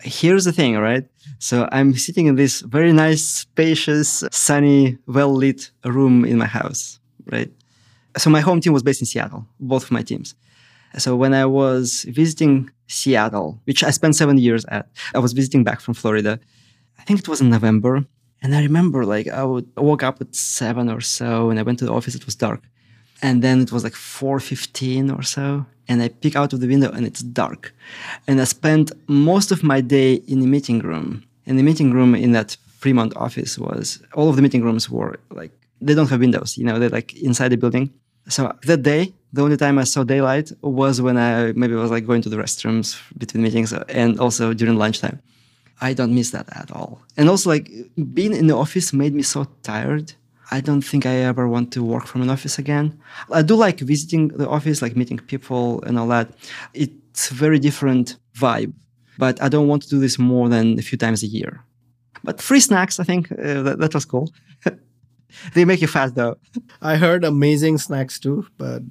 [0.00, 1.04] Here's the thing, right?
[1.40, 7.00] So I'm sitting in this very nice, spacious, sunny, well lit room in my house,
[7.32, 7.50] right?
[8.16, 10.34] so my home team was based in Seattle, both of my teams.
[10.96, 15.62] So when I was visiting Seattle, which I spent seven years at, I was visiting
[15.62, 16.40] back from Florida.
[16.98, 18.04] I think it was in November.
[18.42, 21.62] And I remember like I would I woke up at seven or so and I
[21.62, 22.62] went to the office, it was dark.
[23.20, 25.66] And then it was like 4.15 or so.
[25.88, 27.74] And I peek out of the window and it's dark.
[28.28, 31.24] And I spent most of my day in the meeting room.
[31.46, 35.18] And the meeting room in that Fremont office was, all of the meeting rooms were
[35.30, 37.90] like, they don't have windows, you know, they're like inside the building.
[38.28, 42.06] So that day, the only time I saw daylight was when I maybe was like
[42.06, 45.20] going to the restrooms between meetings and also during lunchtime.
[45.80, 47.02] I don't miss that at all.
[47.16, 47.70] And also like
[48.12, 50.12] being in the office made me so tired.
[50.50, 52.98] I don't think I ever want to work from an office again.
[53.30, 56.30] I do like visiting the office, like meeting people and all that.
[56.72, 58.72] It's very different vibe,
[59.18, 61.62] but I don't want to do this more than a few times a year.
[62.24, 64.32] But free snacks, I think uh, that, that was cool.
[65.54, 66.38] they make you fat though.
[66.80, 68.82] I heard amazing snacks too, but.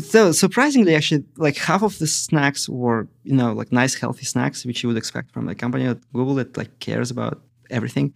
[0.00, 4.64] So surprisingly, actually, like half of the snacks were, you know, like nice, healthy snacks,
[4.64, 8.14] which you would expect from a company like Google that like cares about everything.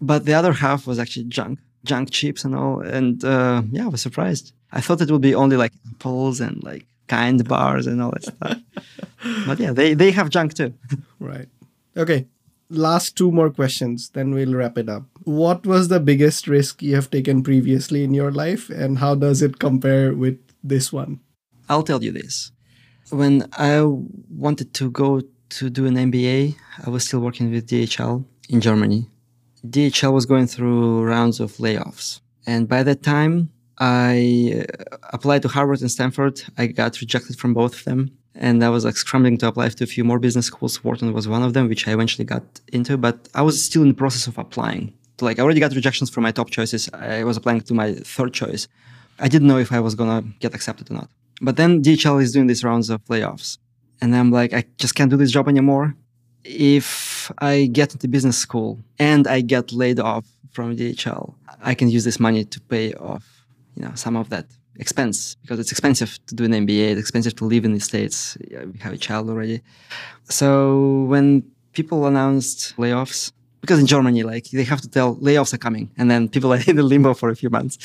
[0.00, 2.80] But the other half was actually junk, junk chips and all.
[2.80, 4.52] And uh, yeah, I was surprised.
[4.72, 8.24] I thought it would be only like apples and like kind bars and all that
[8.24, 8.58] stuff.
[9.46, 10.74] but yeah, they, they have junk too.
[11.20, 11.48] right.
[11.96, 12.26] Okay.
[12.70, 15.04] Last two more questions, then we'll wrap it up.
[15.24, 19.40] What was the biggest risk you have taken previously in your life, and how does
[19.40, 21.20] it compare with this one?
[21.68, 22.52] I'll tell you this.
[23.10, 28.24] When I wanted to go to do an MBA, I was still working with DHL
[28.48, 29.06] in Germany.
[29.66, 32.20] DHL was going through rounds of layoffs.
[32.46, 36.42] And by that time, I uh, applied to Harvard and Stanford.
[36.56, 38.10] I got rejected from both of them.
[38.34, 40.82] And I was like scrambling to apply to a few more business schools.
[40.84, 42.96] Wharton was one of them, which I eventually got into.
[42.96, 44.94] But I was still in the process of applying.
[45.20, 46.88] Like I already got rejections from my top choices.
[46.92, 48.68] I was applying to my third choice.
[49.18, 51.10] I didn't know if I was gonna get accepted or not.
[51.40, 53.58] But then DHL is doing these rounds of layoffs.
[54.00, 55.94] And I'm like, I just can't do this job anymore.
[56.44, 61.88] If I get into business school and I get laid off from DHL, I can
[61.88, 66.18] use this money to pay off, you know, some of that expense because it's expensive
[66.26, 66.92] to do an MBA.
[66.92, 68.38] It's expensive to live in the States.
[68.50, 69.60] We have a child already.
[70.28, 75.58] So when people announced layoffs, because in Germany, like they have to tell layoffs are
[75.58, 77.78] coming, and then people are in the limbo for a few months.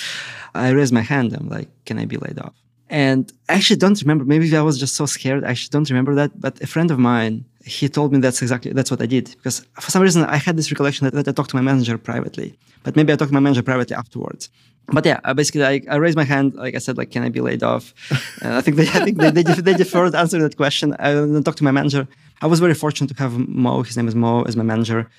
[0.54, 1.34] I raised my hand.
[1.34, 2.54] I'm like, can I be laid off?
[2.90, 4.24] And I actually don't remember.
[4.24, 5.44] Maybe I was just so scared.
[5.44, 6.40] I actually don't remember that.
[6.40, 9.66] But a friend of mine, he told me that's exactly that's what I did because
[9.80, 12.58] for some reason I had this recollection that, that I talked to my manager privately.
[12.84, 14.50] But maybe I talked to my manager privately afterwards.
[14.88, 16.56] But yeah, I basically I, I raised my hand.
[16.56, 17.94] Like I said, like, can I be laid off?
[18.42, 20.94] I think they I think they, they, they deferred answering that question.
[21.00, 22.08] I talked to my manager.
[22.42, 23.84] I was very fortunate to have Mo.
[23.84, 25.10] His name is Mo as my manager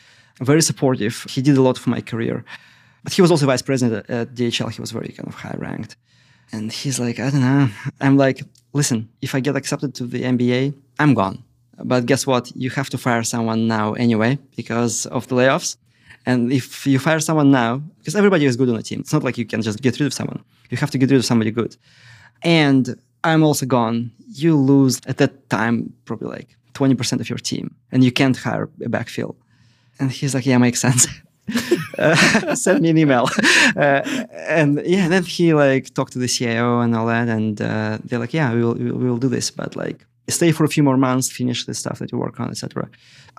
[0.40, 1.27] very supportive.
[1.29, 2.44] He did a lot for my career.
[3.03, 4.70] But he was also vice president at DHL.
[4.70, 5.97] He was very kind of high ranked.
[6.53, 7.68] And he's like, I don't know.
[8.01, 8.42] I'm like,
[8.73, 11.42] listen, if I get accepted to the MBA, I'm gone.
[11.83, 12.53] But guess what?
[12.55, 15.77] You have to fire someone now anyway because of the layoffs.
[16.27, 19.23] And if you fire someone now, because everybody is good on a team, it's not
[19.23, 20.42] like you can just get rid of someone.
[20.70, 21.77] You have to get rid of somebody good.
[22.42, 24.12] And I'm also gone.
[24.29, 28.70] You lose at that time probably like 20% of your team and you can't hire
[28.85, 29.37] a backfill.
[29.98, 31.07] And he's like, yeah, makes sense.
[31.98, 33.28] uh, send me an email.
[33.76, 34.02] Uh,
[34.33, 37.28] and yeah, then he like talked to the CIO and all that.
[37.28, 40.64] And uh, they're like, yeah, we will, we will do this, but like stay for
[40.64, 42.88] a few more months, finish the stuff that you work on, etc.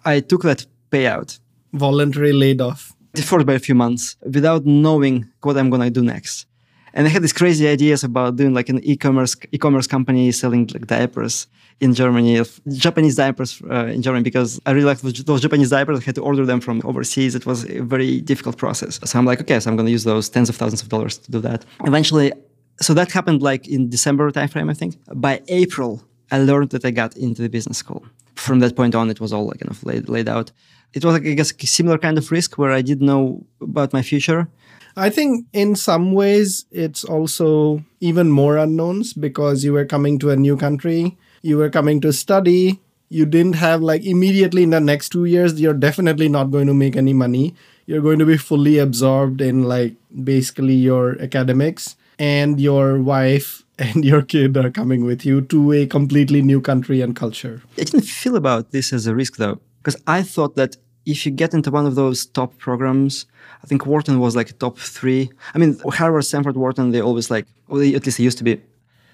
[0.03, 1.39] I took that payout.
[1.73, 2.93] Voluntary laid off.
[3.13, 6.47] Deferred by a few months without knowing what I'm going to do next.
[6.95, 10.87] And I had these crazy ideas about doing like an e-commerce e-commerce company selling like
[10.87, 11.47] diapers
[11.81, 15.99] in Germany, Japanese diapers uh, in Germany, because I really liked those Japanese diapers.
[15.99, 17.35] I had to order them from overseas.
[17.35, 18.99] It was a very difficult process.
[19.03, 21.17] So I'm like, okay, so I'm going to use those tens of thousands of dollars
[21.17, 21.65] to do that.
[21.83, 22.31] Eventually,
[22.79, 24.95] so that happened like in December timeframe, I think.
[25.13, 28.05] By April, I learned that I got into the business school.
[28.35, 30.51] From that point on, it was all like kind of laid, laid out.
[30.93, 33.91] It was like, I guess, a similar kind of risk where I didn't know about
[33.91, 34.47] my future.
[34.95, 40.29] I think in some ways it's also even more unknowns because you were coming to
[40.29, 44.79] a new country you were coming to study you didn't have like immediately in the
[44.79, 47.53] next two years you're definitely not going to make any money.
[47.85, 54.03] You're going to be fully absorbed in like basically your academics and your wife and
[54.03, 57.61] your kid are coming with you to a completely new country and culture.
[57.77, 61.31] I didn't feel about this as a risk though because i thought that if you
[61.31, 63.25] get into one of those top programs
[63.63, 67.45] i think wharton was like top three i mean harvard stanford wharton they always like
[67.67, 68.61] well, at least they used to be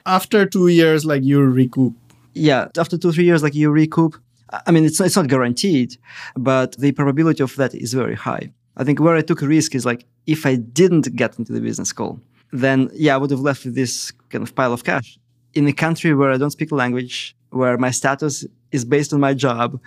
[0.06, 1.94] after two years like you recoup
[2.34, 4.18] yeah, after two three years, like you recoup.
[4.66, 5.98] I mean, it's it's not guaranteed,
[6.36, 8.52] but the probability of that is very high.
[8.78, 11.62] I think where I took a risk is like if I didn't get into the
[11.62, 12.20] business school,
[12.52, 15.18] then yeah, I would have left with this kind of pile of cash
[15.54, 19.20] in a country where I don't speak the language, where my status is based on
[19.20, 19.80] my job,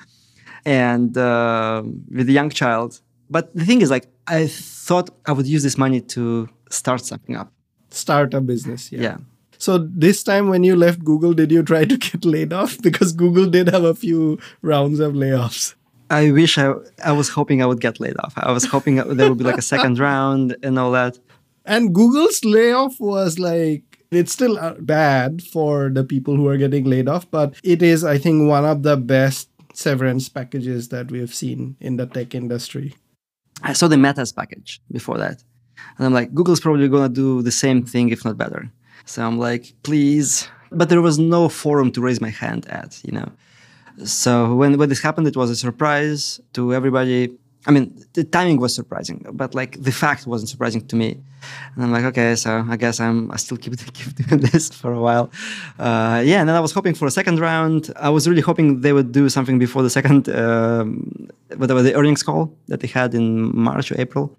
[0.65, 3.01] and uh, with a young child.
[3.31, 7.37] But the thing is, like, I thought I would use this money to start something
[7.37, 7.53] up.
[7.91, 9.01] Start a business, yeah.
[9.01, 9.17] Yeah.
[9.59, 12.77] So this time when you left Google, did you try to get laid off?
[12.83, 15.75] Because Google did have a few rounds of layoffs.
[16.11, 18.35] I wish I I was hoping I would get laid off.
[18.37, 21.19] I was hoping there would be like a second round and all that.
[21.65, 26.85] And Google's layoff was like it's still uh, bad for the people who are getting
[26.85, 31.21] laid off, but it is I think one of the best severance packages that we
[31.21, 32.95] have seen in the tech industry.
[33.63, 35.43] I saw the Meta's package before that.
[35.99, 38.71] And I'm like, Google's probably going to do the same thing, if not better.
[39.05, 40.49] So I'm like, please.
[40.71, 43.31] But there was no forum to raise my hand at, you know.
[44.05, 47.37] So when, when this happened, it was a surprise to everybody.
[47.67, 51.17] I mean, the timing was surprising, but like the fact wasn't surprising to me.
[51.75, 54.93] And I'm like, okay, so I guess I'm I still keep, keep doing this for
[54.93, 55.31] a while.
[55.79, 57.93] Uh, yeah, and then I was hoping for a second round.
[57.97, 62.23] I was really hoping they would do something before the second, um, whatever the earnings
[62.23, 64.37] call that they had in March or April.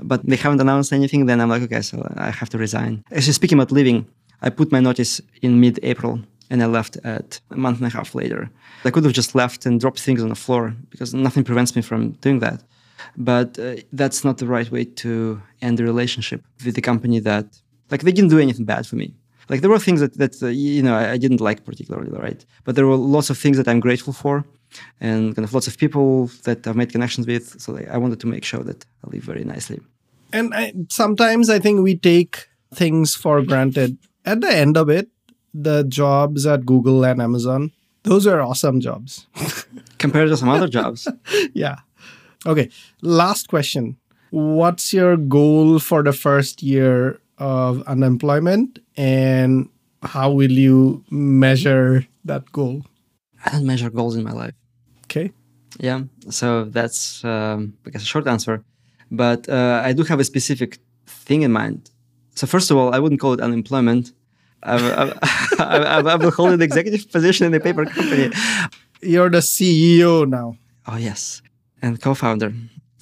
[0.00, 1.26] But they haven't announced anything.
[1.26, 3.02] Then I'm like, okay, so I have to resign.
[3.10, 4.06] Actually, speaking about leaving,
[4.42, 6.20] I put my notice in mid-April
[6.50, 8.50] and I left at a month and a half later.
[8.84, 11.82] I could have just left and dropped things on the floor because nothing prevents me
[11.82, 12.62] from doing that.
[13.16, 17.60] But uh, that's not the right way to end the relationship with the company that,
[17.90, 19.14] like, they didn't do anything bad for me.
[19.48, 22.44] Like, there were things that, that uh, you know, I, I didn't like particularly, right?
[22.64, 24.44] But there were lots of things that I'm grateful for
[25.00, 27.60] and kind of lots of people that I've made connections with.
[27.60, 29.80] So like, I wanted to make sure that I live very nicely.
[30.32, 33.96] And I, sometimes I think we take things for granted.
[34.26, 35.08] At the end of it,
[35.54, 37.72] the jobs at Google and Amazon,
[38.02, 39.26] those are awesome jobs.
[39.98, 41.08] Compared to some other jobs.
[41.54, 41.76] yeah.
[42.46, 42.70] Okay.
[43.02, 43.96] Last question.
[44.30, 49.68] What's your goal for the first year of unemployment and
[50.02, 52.84] how will you measure that goal?
[53.44, 54.54] I don't measure goals in my life.
[55.04, 55.32] Okay.
[55.80, 56.02] Yeah.
[56.30, 58.62] So that's, um, I guess, a short answer.
[59.10, 61.90] But uh, I do have a specific thing in mind.
[62.34, 64.12] So, first of all, I wouldn't call it unemployment.
[64.62, 65.12] I,
[65.58, 68.30] I, I, will hold an executive position in the paper company.
[69.00, 70.56] You're the CEO now.
[70.86, 71.42] Oh yes,
[71.80, 72.52] and co-founder.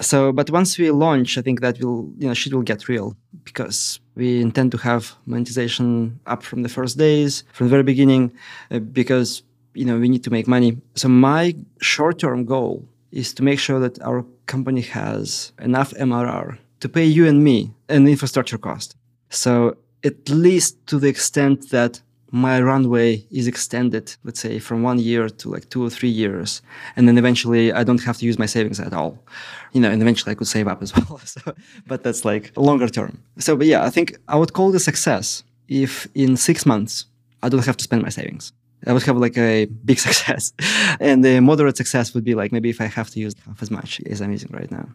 [0.01, 3.17] So, but once we launch, I think that will, you know, shit will get real
[3.45, 8.33] because we intend to have monetization up from the first days, from the very beginning,
[8.71, 9.43] uh, because
[9.75, 10.77] you know we need to make money.
[10.95, 16.89] So my short-term goal is to make sure that our company has enough MRR to
[16.89, 18.97] pay you and me an infrastructure cost.
[19.31, 24.99] So at least to the extent that my runway is extended, let's say from one
[24.99, 26.61] year to like two or three years.
[26.97, 29.19] And then eventually I don't have to use my savings at all.
[29.73, 31.19] You know, and eventually I could save up as well.
[31.25, 31.41] so,
[31.87, 33.23] but that's like longer term.
[33.39, 37.07] So, but yeah, I think I would call it a success if in six months
[37.43, 38.53] I don't have to spend my savings.
[38.87, 40.53] I would have like a big success.
[41.01, 43.71] and the moderate success would be like maybe if I have to use half as
[43.71, 44.89] much as I'm using right now.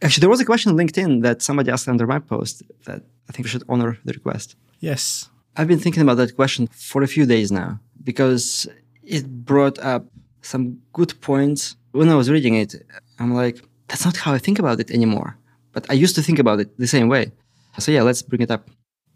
[0.00, 3.32] Actually, there was a question on LinkedIn that somebody asked under my post that I
[3.32, 4.56] think we should honor the request.
[4.80, 5.28] Yes.
[5.56, 8.68] I've been thinking about that question for a few days now because
[9.02, 10.06] it brought up
[10.42, 11.76] some good points.
[11.92, 12.74] When I was reading it,
[13.18, 15.36] I'm like, that's not how I think about it anymore.
[15.72, 17.32] But I used to think about it the same way.
[17.78, 18.70] So, yeah, let's bring it up.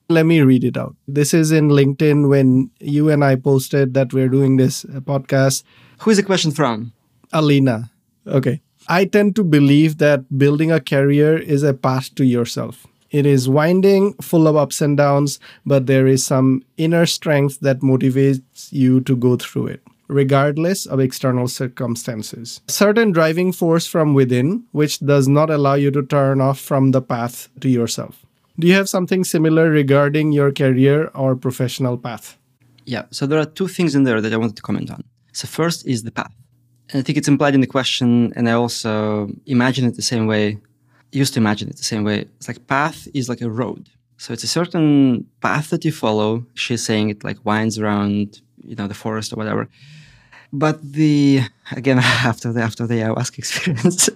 [0.09, 0.97] Let me read it out.
[1.07, 5.63] This is in LinkedIn when you and I posted that we're doing this uh, podcast.
[6.01, 6.93] Who is the question from?
[7.33, 7.91] Alina.
[8.27, 8.61] Okay.
[8.89, 12.87] I tend to believe that building a career is a path to yourself.
[13.11, 17.81] It is winding, full of ups and downs, but there is some inner strength that
[17.81, 22.63] motivates you to go through it, regardless of external circumstances.
[22.69, 27.03] Certain driving force from within, which does not allow you to turn off from the
[27.03, 28.25] path to yourself.
[28.59, 32.39] Do you have something similar regarding your career or professional path?
[32.87, 35.05] Yeah, so there are two things in there that I wanted to comment on.
[35.33, 36.33] So, first is the path.
[36.93, 40.27] And I think it's implied in the question, and I also imagine it the same
[40.27, 40.59] way,
[41.11, 42.27] used to imagine it the same way.
[42.37, 43.89] It's like path is like a road.
[44.19, 46.45] So it's a certain path that you follow.
[46.55, 49.69] She's saying it like winds around, you know, the forest or whatever.
[50.53, 51.41] But the
[51.73, 51.99] again
[52.33, 54.11] after the after the ayahuasca experience,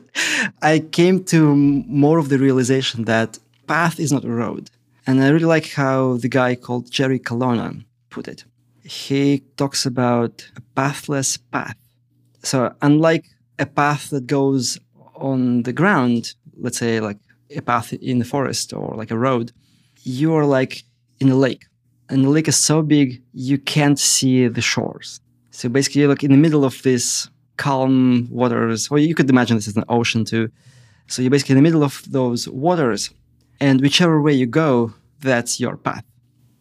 [0.61, 4.70] I came to more of the realization that path is not a road.
[5.07, 7.70] And I really like how the guy called Jerry Colonna
[8.11, 8.45] put it.
[8.85, 11.77] He talks about a pathless path
[12.43, 13.24] so unlike
[13.59, 14.78] a path that goes
[15.14, 17.18] on the ground, let's say like
[17.55, 19.53] a path in the forest or like a road,
[20.03, 20.84] you are like
[21.20, 21.64] in a lake.
[22.09, 25.20] And the lake is so big you can't see the shores.
[25.51, 28.91] So basically you're like in the middle of this calm waters.
[28.91, 30.51] Well, you could imagine this as an ocean too.
[31.09, 33.11] So you're basically in the middle of those waters.
[33.61, 36.05] And whichever way you go, that's your path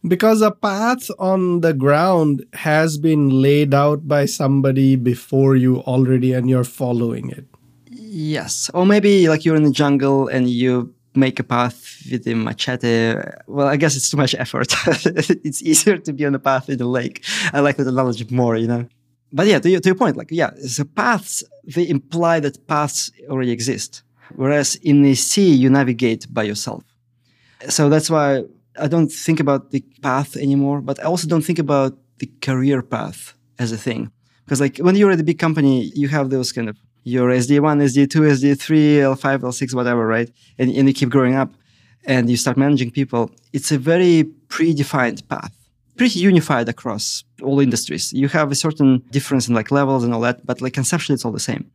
[0.08, 6.34] because a path on the ground has been laid out by somebody before you already
[6.34, 7.46] and you're following it.
[7.90, 8.70] Yes.
[8.74, 13.16] Or maybe like you're in the jungle and you make a path with a machete.
[13.48, 14.74] Well i guess it's too much effort.
[15.48, 17.24] It's easier to be on a path in the lake.
[17.54, 18.88] I like that analogy more you know?
[19.32, 23.12] But yeah to your, to your point like yeah so paths they imply that paths
[23.30, 24.04] already exist
[24.36, 26.84] whereas in the sea you navigate by yourself.
[27.70, 28.44] So that's why
[28.80, 32.82] I don't think about the path anymore, but I also don't think about the career
[32.82, 34.12] path as a thing.
[34.46, 37.82] Because like when you're at a big company, you have those kind of your SD1,
[37.84, 38.70] SD2, SD3,
[39.16, 40.30] L5, L6, whatever, right?
[40.58, 41.56] And, and you keep growing up.
[42.06, 45.54] and you start managing people, it's a very predefined path,
[45.98, 48.14] pretty unified across all industries.
[48.14, 51.26] You have a certain difference in like levels and all that, but like conceptually, it's
[51.26, 51.70] all the same.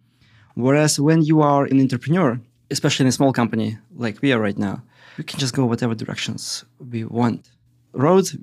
[0.54, 2.40] Whereas when you are an entrepreneur,
[2.70, 4.82] especially in a small company like we are right now,
[5.18, 7.50] we can just go whatever directions we want.
[7.92, 8.36] Roads,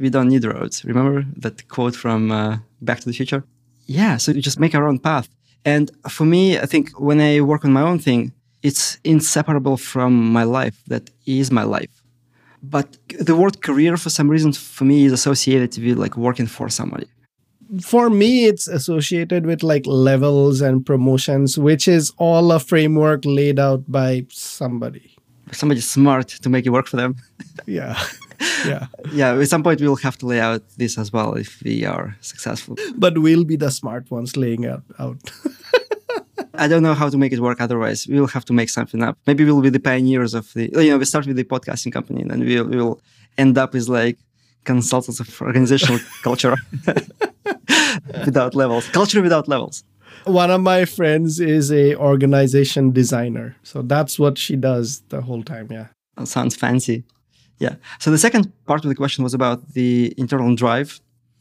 [0.00, 0.84] we, don't need roads.
[0.84, 3.44] Remember that quote from uh, Back to the Future?
[3.86, 5.28] Yeah, so you just make our own path.
[5.64, 10.32] And for me, I think when I work on my own thing, it's inseparable from
[10.32, 10.80] my life.
[10.86, 12.02] That is my life.
[12.62, 16.68] But the word career, for some reason, for me, is associated with like working for
[16.68, 17.08] somebody.
[17.80, 23.58] For me, it's associated with like levels and promotions, which is all a framework laid
[23.58, 25.16] out by somebody.
[25.52, 27.16] Somebody smart to make it work for them.
[27.66, 27.98] yeah.
[28.66, 28.86] Yeah.
[29.12, 29.34] yeah.
[29.34, 32.76] At some point, we'll have to lay out this as well if we are successful.
[32.96, 35.18] But we'll be the smart ones laying it out.
[36.54, 38.06] I don't know how to make it work otherwise.
[38.08, 39.16] We'll have to make something up.
[39.28, 42.22] Maybe we'll be the pioneers of the, you know, we start with the podcasting company
[42.22, 43.00] and then we'll, we'll
[43.38, 44.18] end up as like
[44.64, 46.56] consultants of organizational culture
[48.24, 49.84] without levels, culture without levels.
[50.24, 53.56] One of my friends is a organization designer.
[53.64, 55.68] So that's what she does the whole time.
[55.70, 55.88] Yeah.
[56.16, 57.02] That sounds fancy.
[57.58, 57.74] Yeah.
[57.98, 61.00] So the second part of the question was about the internal drive.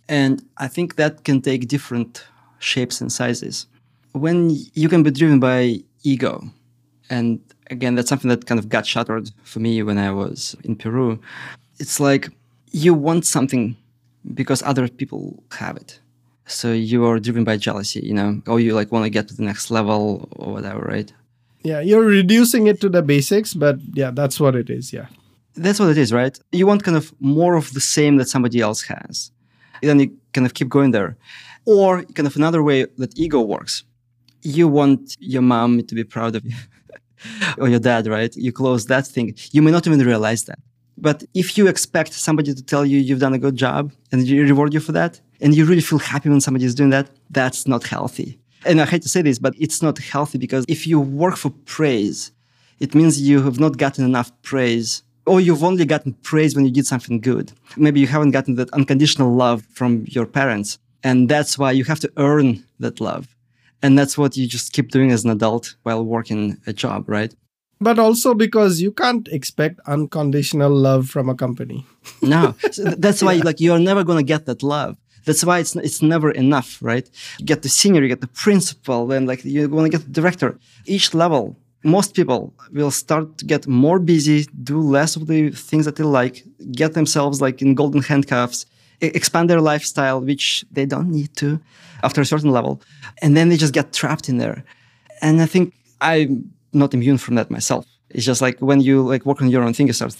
[0.09, 2.25] And I think that can take different
[2.59, 3.67] shapes and sizes
[4.13, 6.43] when you can be driven by ego,
[7.09, 10.75] and again, that's something that kind of got shattered for me when I was in
[10.75, 11.19] Peru.
[11.79, 12.29] It's like
[12.71, 13.77] you want something
[14.33, 15.99] because other people have it.
[16.45, 19.35] So you are driven by jealousy, you know, or you like want to get to
[19.35, 21.11] the next level or whatever, right?
[21.63, 24.91] Yeah, you're reducing it to the basics, but yeah, that's what it is.
[24.91, 25.07] Yeah.
[25.55, 26.37] That's what it is, right?
[26.51, 29.31] You want kind of more of the same that somebody else has.
[29.81, 31.17] Then you kind of keep going there.
[31.65, 33.83] Or kind of another way that ego works
[34.43, 36.55] you want your mom to be proud of you
[37.57, 38.35] or your dad, right?
[38.35, 39.35] You close that thing.
[39.51, 40.59] You may not even realize that.
[40.97, 44.73] But if you expect somebody to tell you you've done a good job and reward
[44.73, 47.85] you for that, and you really feel happy when somebody is doing that, that's not
[47.85, 48.39] healthy.
[48.65, 51.49] And I hate to say this, but it's not healthy because if you work for
[51.65, 52.31] praise,
[52.79, 56.71] it means you have not gotten enough praise or you've only gotten praise when you
[56.71, 57.51] did something good.
[57.77, 60.77] Maybe you haven't gotten that unconditional love from your parents.
[61.03, 63.35] And that's why you have to earn that love.
[63.81, 67.33] And that's what you just keep doing as an adult while working a job, right?
[67.81, 71.85] But also because you can't expect unconditional love from a company.
[72.21, 73.43] no, so that's why yeah.
[73.43, 74.97] like you're never going to get that love.
[75.25, 77.09] That's why it's it's never enough, right?
[77.39, 80.13] You get the senior, you get the principal, then like you're going to get the
[80.21, 80.59] director.
[80.85, 85.85] Each level, most people will start to get more busy, do less of the things
[85.85, 88.65] that they like, get themselves like in golden handcuffs,
[89.01, 91.59] expand their lifestyle, which they don't need to
[92.03, 92.81] after a certain level.
[93.21, 94.63] And then they just get trapped in there.
[95.21, 97.85] And I think I'm not immune from that myself.
[98.09, 100.15] It's just like when you like work on your own thing, you start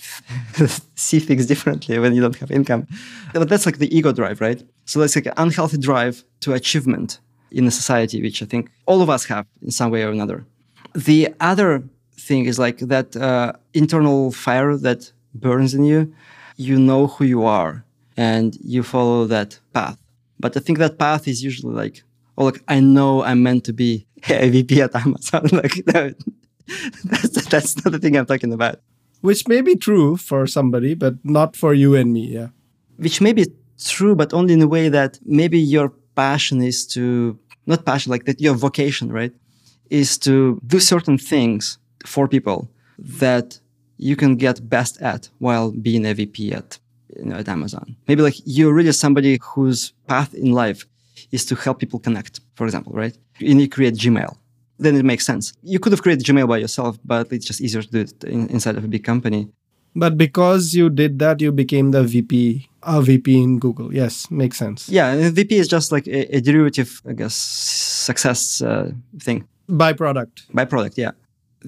[0.96, 2.88] see things differently when you don't have income.
[3.34, 4.64] But that's like the ego drive, right?
[4.86, 7.20] So that's like an unhealthy drive to achievement
[7.52, 10.46] in a society, which I think all of us have in some way or another.
[10.96, 11.84] The other
[12.18, 16.14] thing is like that uh, internal fire that burns in you.
[16.56, 17.84] You know who you are
[18.18, 19.98] and you follow that path.
[20.40, 22.04] But I think that path is usually like,
[22.38, 25.48] oh, look, I know I'm meant to be a VP at Amazon.
[25.52, 25.76] like,
[27.06, 28.80] that's, that's not the thing I'm talking about.
[29.22, 32.28] Which may be true for somebody, but not for you and me.
[32.28, 32.48] Yeah.
[32.98, 33.46] Which may be
[33.84, 38.26] true, but only in a way that maybe your passion is to, not passion, like
[38.26, 39.34] that your vocation, right?
[39.90, 43.60] Is to do certain things for people that
[43.98, 46.80] you can get best at while being a VP at
[47.18, 47.96] you know, at Amazon.
[48.08, 50.86] Maybe like you're really somebody whose path in life
[51.32, 53.18] is to help people connect, for example, right?
[53.40, 54.36] And you create Gmail.
[54.82, 55.54] Then it makes sense.
[55.62, 58.48] You could have created Gmail by yourself, but it's just easier to do it in,
[58.48, 59.48] inside of a big company.
[59.96, 63.94] But because you did that, you became the VP, a VP in Google.
[63.94, 64.90] Yes, makes sense.
[64.90, 69.48] Yeah, VP is just like a, a derivative, I guess, success uh, thing.
[69.70, 70.48] Byproduct.
[70.52, 71.12] Byproduct, yeah.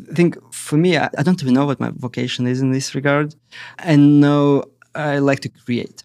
[0.09, 2.95] I think for me, I, I, don't even know what my vocation is in this
[2.95, 3.35] regard.
[3.77, 4.63] I know
[4.95, 6.03] I like to create.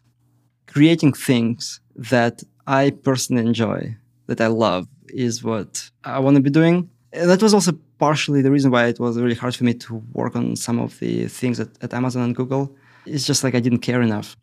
[0.67, 3.97] Creating things that I personally enjoy,
[4.27, 6.91] that I love, is what I want to be doing.
[7.13, 10.03] And that was also partially the reason why it was really hard for me to
[10.13, 12.75] work on some of the things at, at Amazon and Google.
[13.07, 14.37] It's just like I didn't care enough.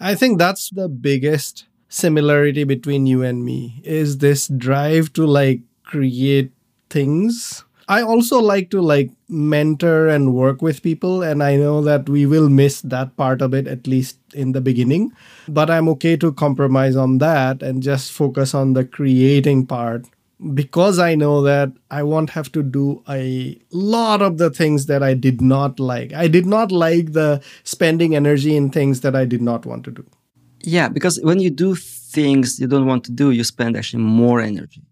[0.00, 5.60] I think that's the biggest similarity between you and me is this drive to like
[5.84, 6.52] create
[6.90, 12.06] things I also like to like mentor and work with people and I know that
[12.06, 15.12] we will miss that part of it at least in the beginning,
[15.48, 20.04] but I'm okay to compromise on that and just focus on the creating part
[20.54, 25.02] because I know that I won't have to do a lot of the things that
[25.02, 26.12] I did not like.
[26.12, 29.90] I did not like the spending energy in things that I did not want to
[29.90, 30.06] do.
[30.62, 34.40] Yeah, because when you do things you don't want to do, you spend actually more
[34.40, 34.82] energy.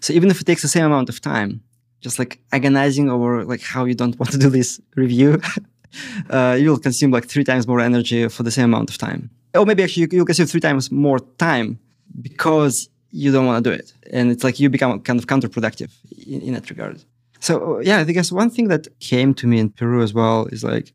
[0.00, 1.62] So even if it takes the same amount of time,
[2.00, 5.40] just like agonizing over like how you don't want to do this review,
[6.30, 9.30] uh, you'll consume like three times more energy for the same amount of time.
[9.54, 11.78] Or maybe actually you, you'll consume three times more time
[12.20, 13.92] because you don't want to do it.
[14.12, 15.90] And it's like you become kind of counterproductive
[16.26, 17.02] in, in that regard.
[17.40, 20.46] So uh, yeah, I guess one thing that came to me in Peru as well
[20.46, 20.92] is like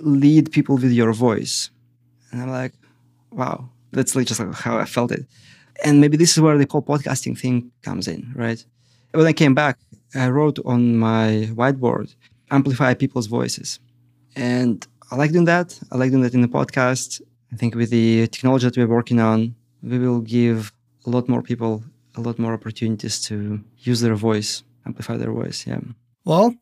[0.00, 1.70] lead people with your voice.
[2.30, 2.74] And I'm like,
[3.30, 5.26] wow, that's like just like how I felt it.
[5.84, 8.62] And maybe this is where the whole podcasting thing comes in, right?
[9.12, 9.78] When I came back,
[10.14, 12.14] I wrote on my whiteboard,
[12.50, 13.78] amplify people's voices.
[14.36, 15.78] And I like doing that.
[15.90, 17.22] I like doing that in the podcast.
[17.52, 20.72] I think with the technology that we're working on, we will give
[21.08, 21.82] a lot more people
[22.18, 25.66] a lot more opportunities to use their voice, amplify their voice.
[25.66, 25.80] Yeah.
[26.24, 26.54] Well,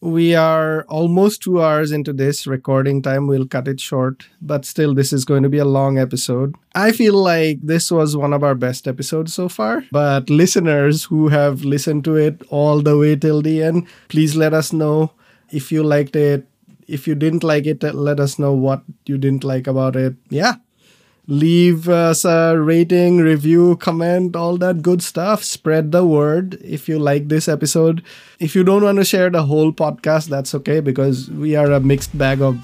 [0.00, 3.26] we are almost two hours into this recording time.
[3.26, 6.54] We'll cut it short, but still, this is going to be a long episode.
[6.74, 9.84] I feel like this was one of our best episodes so far.
[9.92, 14.54] But listeners who have listened to it all the way till the end, please let
[14.54, 15.12] us know
[15.50, 16.46] if you liked it.
[16.88, 20.14] If you didn't like it, let us know what you didn't like about it.
[20.30, 20.54] Yeah,
[21.30, 25.44] leave us a rating, review, comment, all that good stuff.
[25.44, 28.02] Spread the word if you like this episode.
[28.40, 31.78] If you don't want to share the whole podcast, that's okay because we are a
[31.78, 32.58] mixed bag of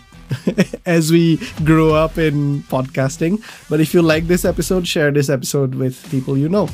[0.86, 3.40] as we grow up in podcasting.
[3.70, 6.68] But if you like this episode, share this episode with people you know.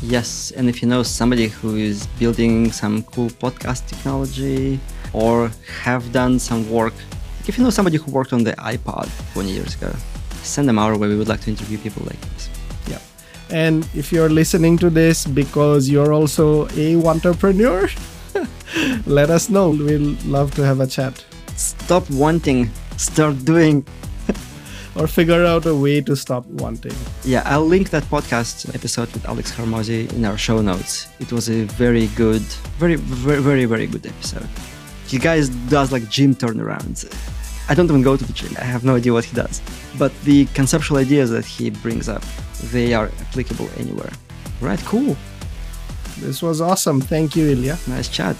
[0.00, 4.80] Yes, and if you know somebody who is building some cool podcast technology
[5.12, 5.50] or
[5.82, 6.94] have done some work,
[7.46, 9.94] if you know somebody who worked on the iPod 20 years ago,
[10.44, 11.08] send them our way.
[11.08, 12.48] We would like to interview people like this.
[12.86, 12.98] Yeah.
[13.50, 17.88] And if you're listening to this because you're also a entrepreneur,
[19.06, 19.70] let us know.
[19.70, 21.24] We'll love to have a chat.
[21.56, 23.86] Stop wanting, start doing.
[24.96, 26.94] or figure out a way to stop wanting.
[27.24, 31.08] Yeah, I'll link that podcast episode with Alex Hormozi in our show notes.
[31.20, 32.42] It was a very good,
[32.78, 34.48] very, very, very, very good episode.
[35.08, 37.04] You guys does like gym turnarounds.
[37.68, 38.54] I don't even go to the gym.
[38.58, 39.62] I have no idea what he does.
[39.98, 42.22] But the conceptual ideas that he brings up,
[42.72, 44.10] they are applicable anywhere.
[44.60, 45.16] Right, cool.
[46.18, 47.00] This was awesome.
[47.00, 47.78] Thank you, Ilya.
[47.88, 48.36] Nice chat.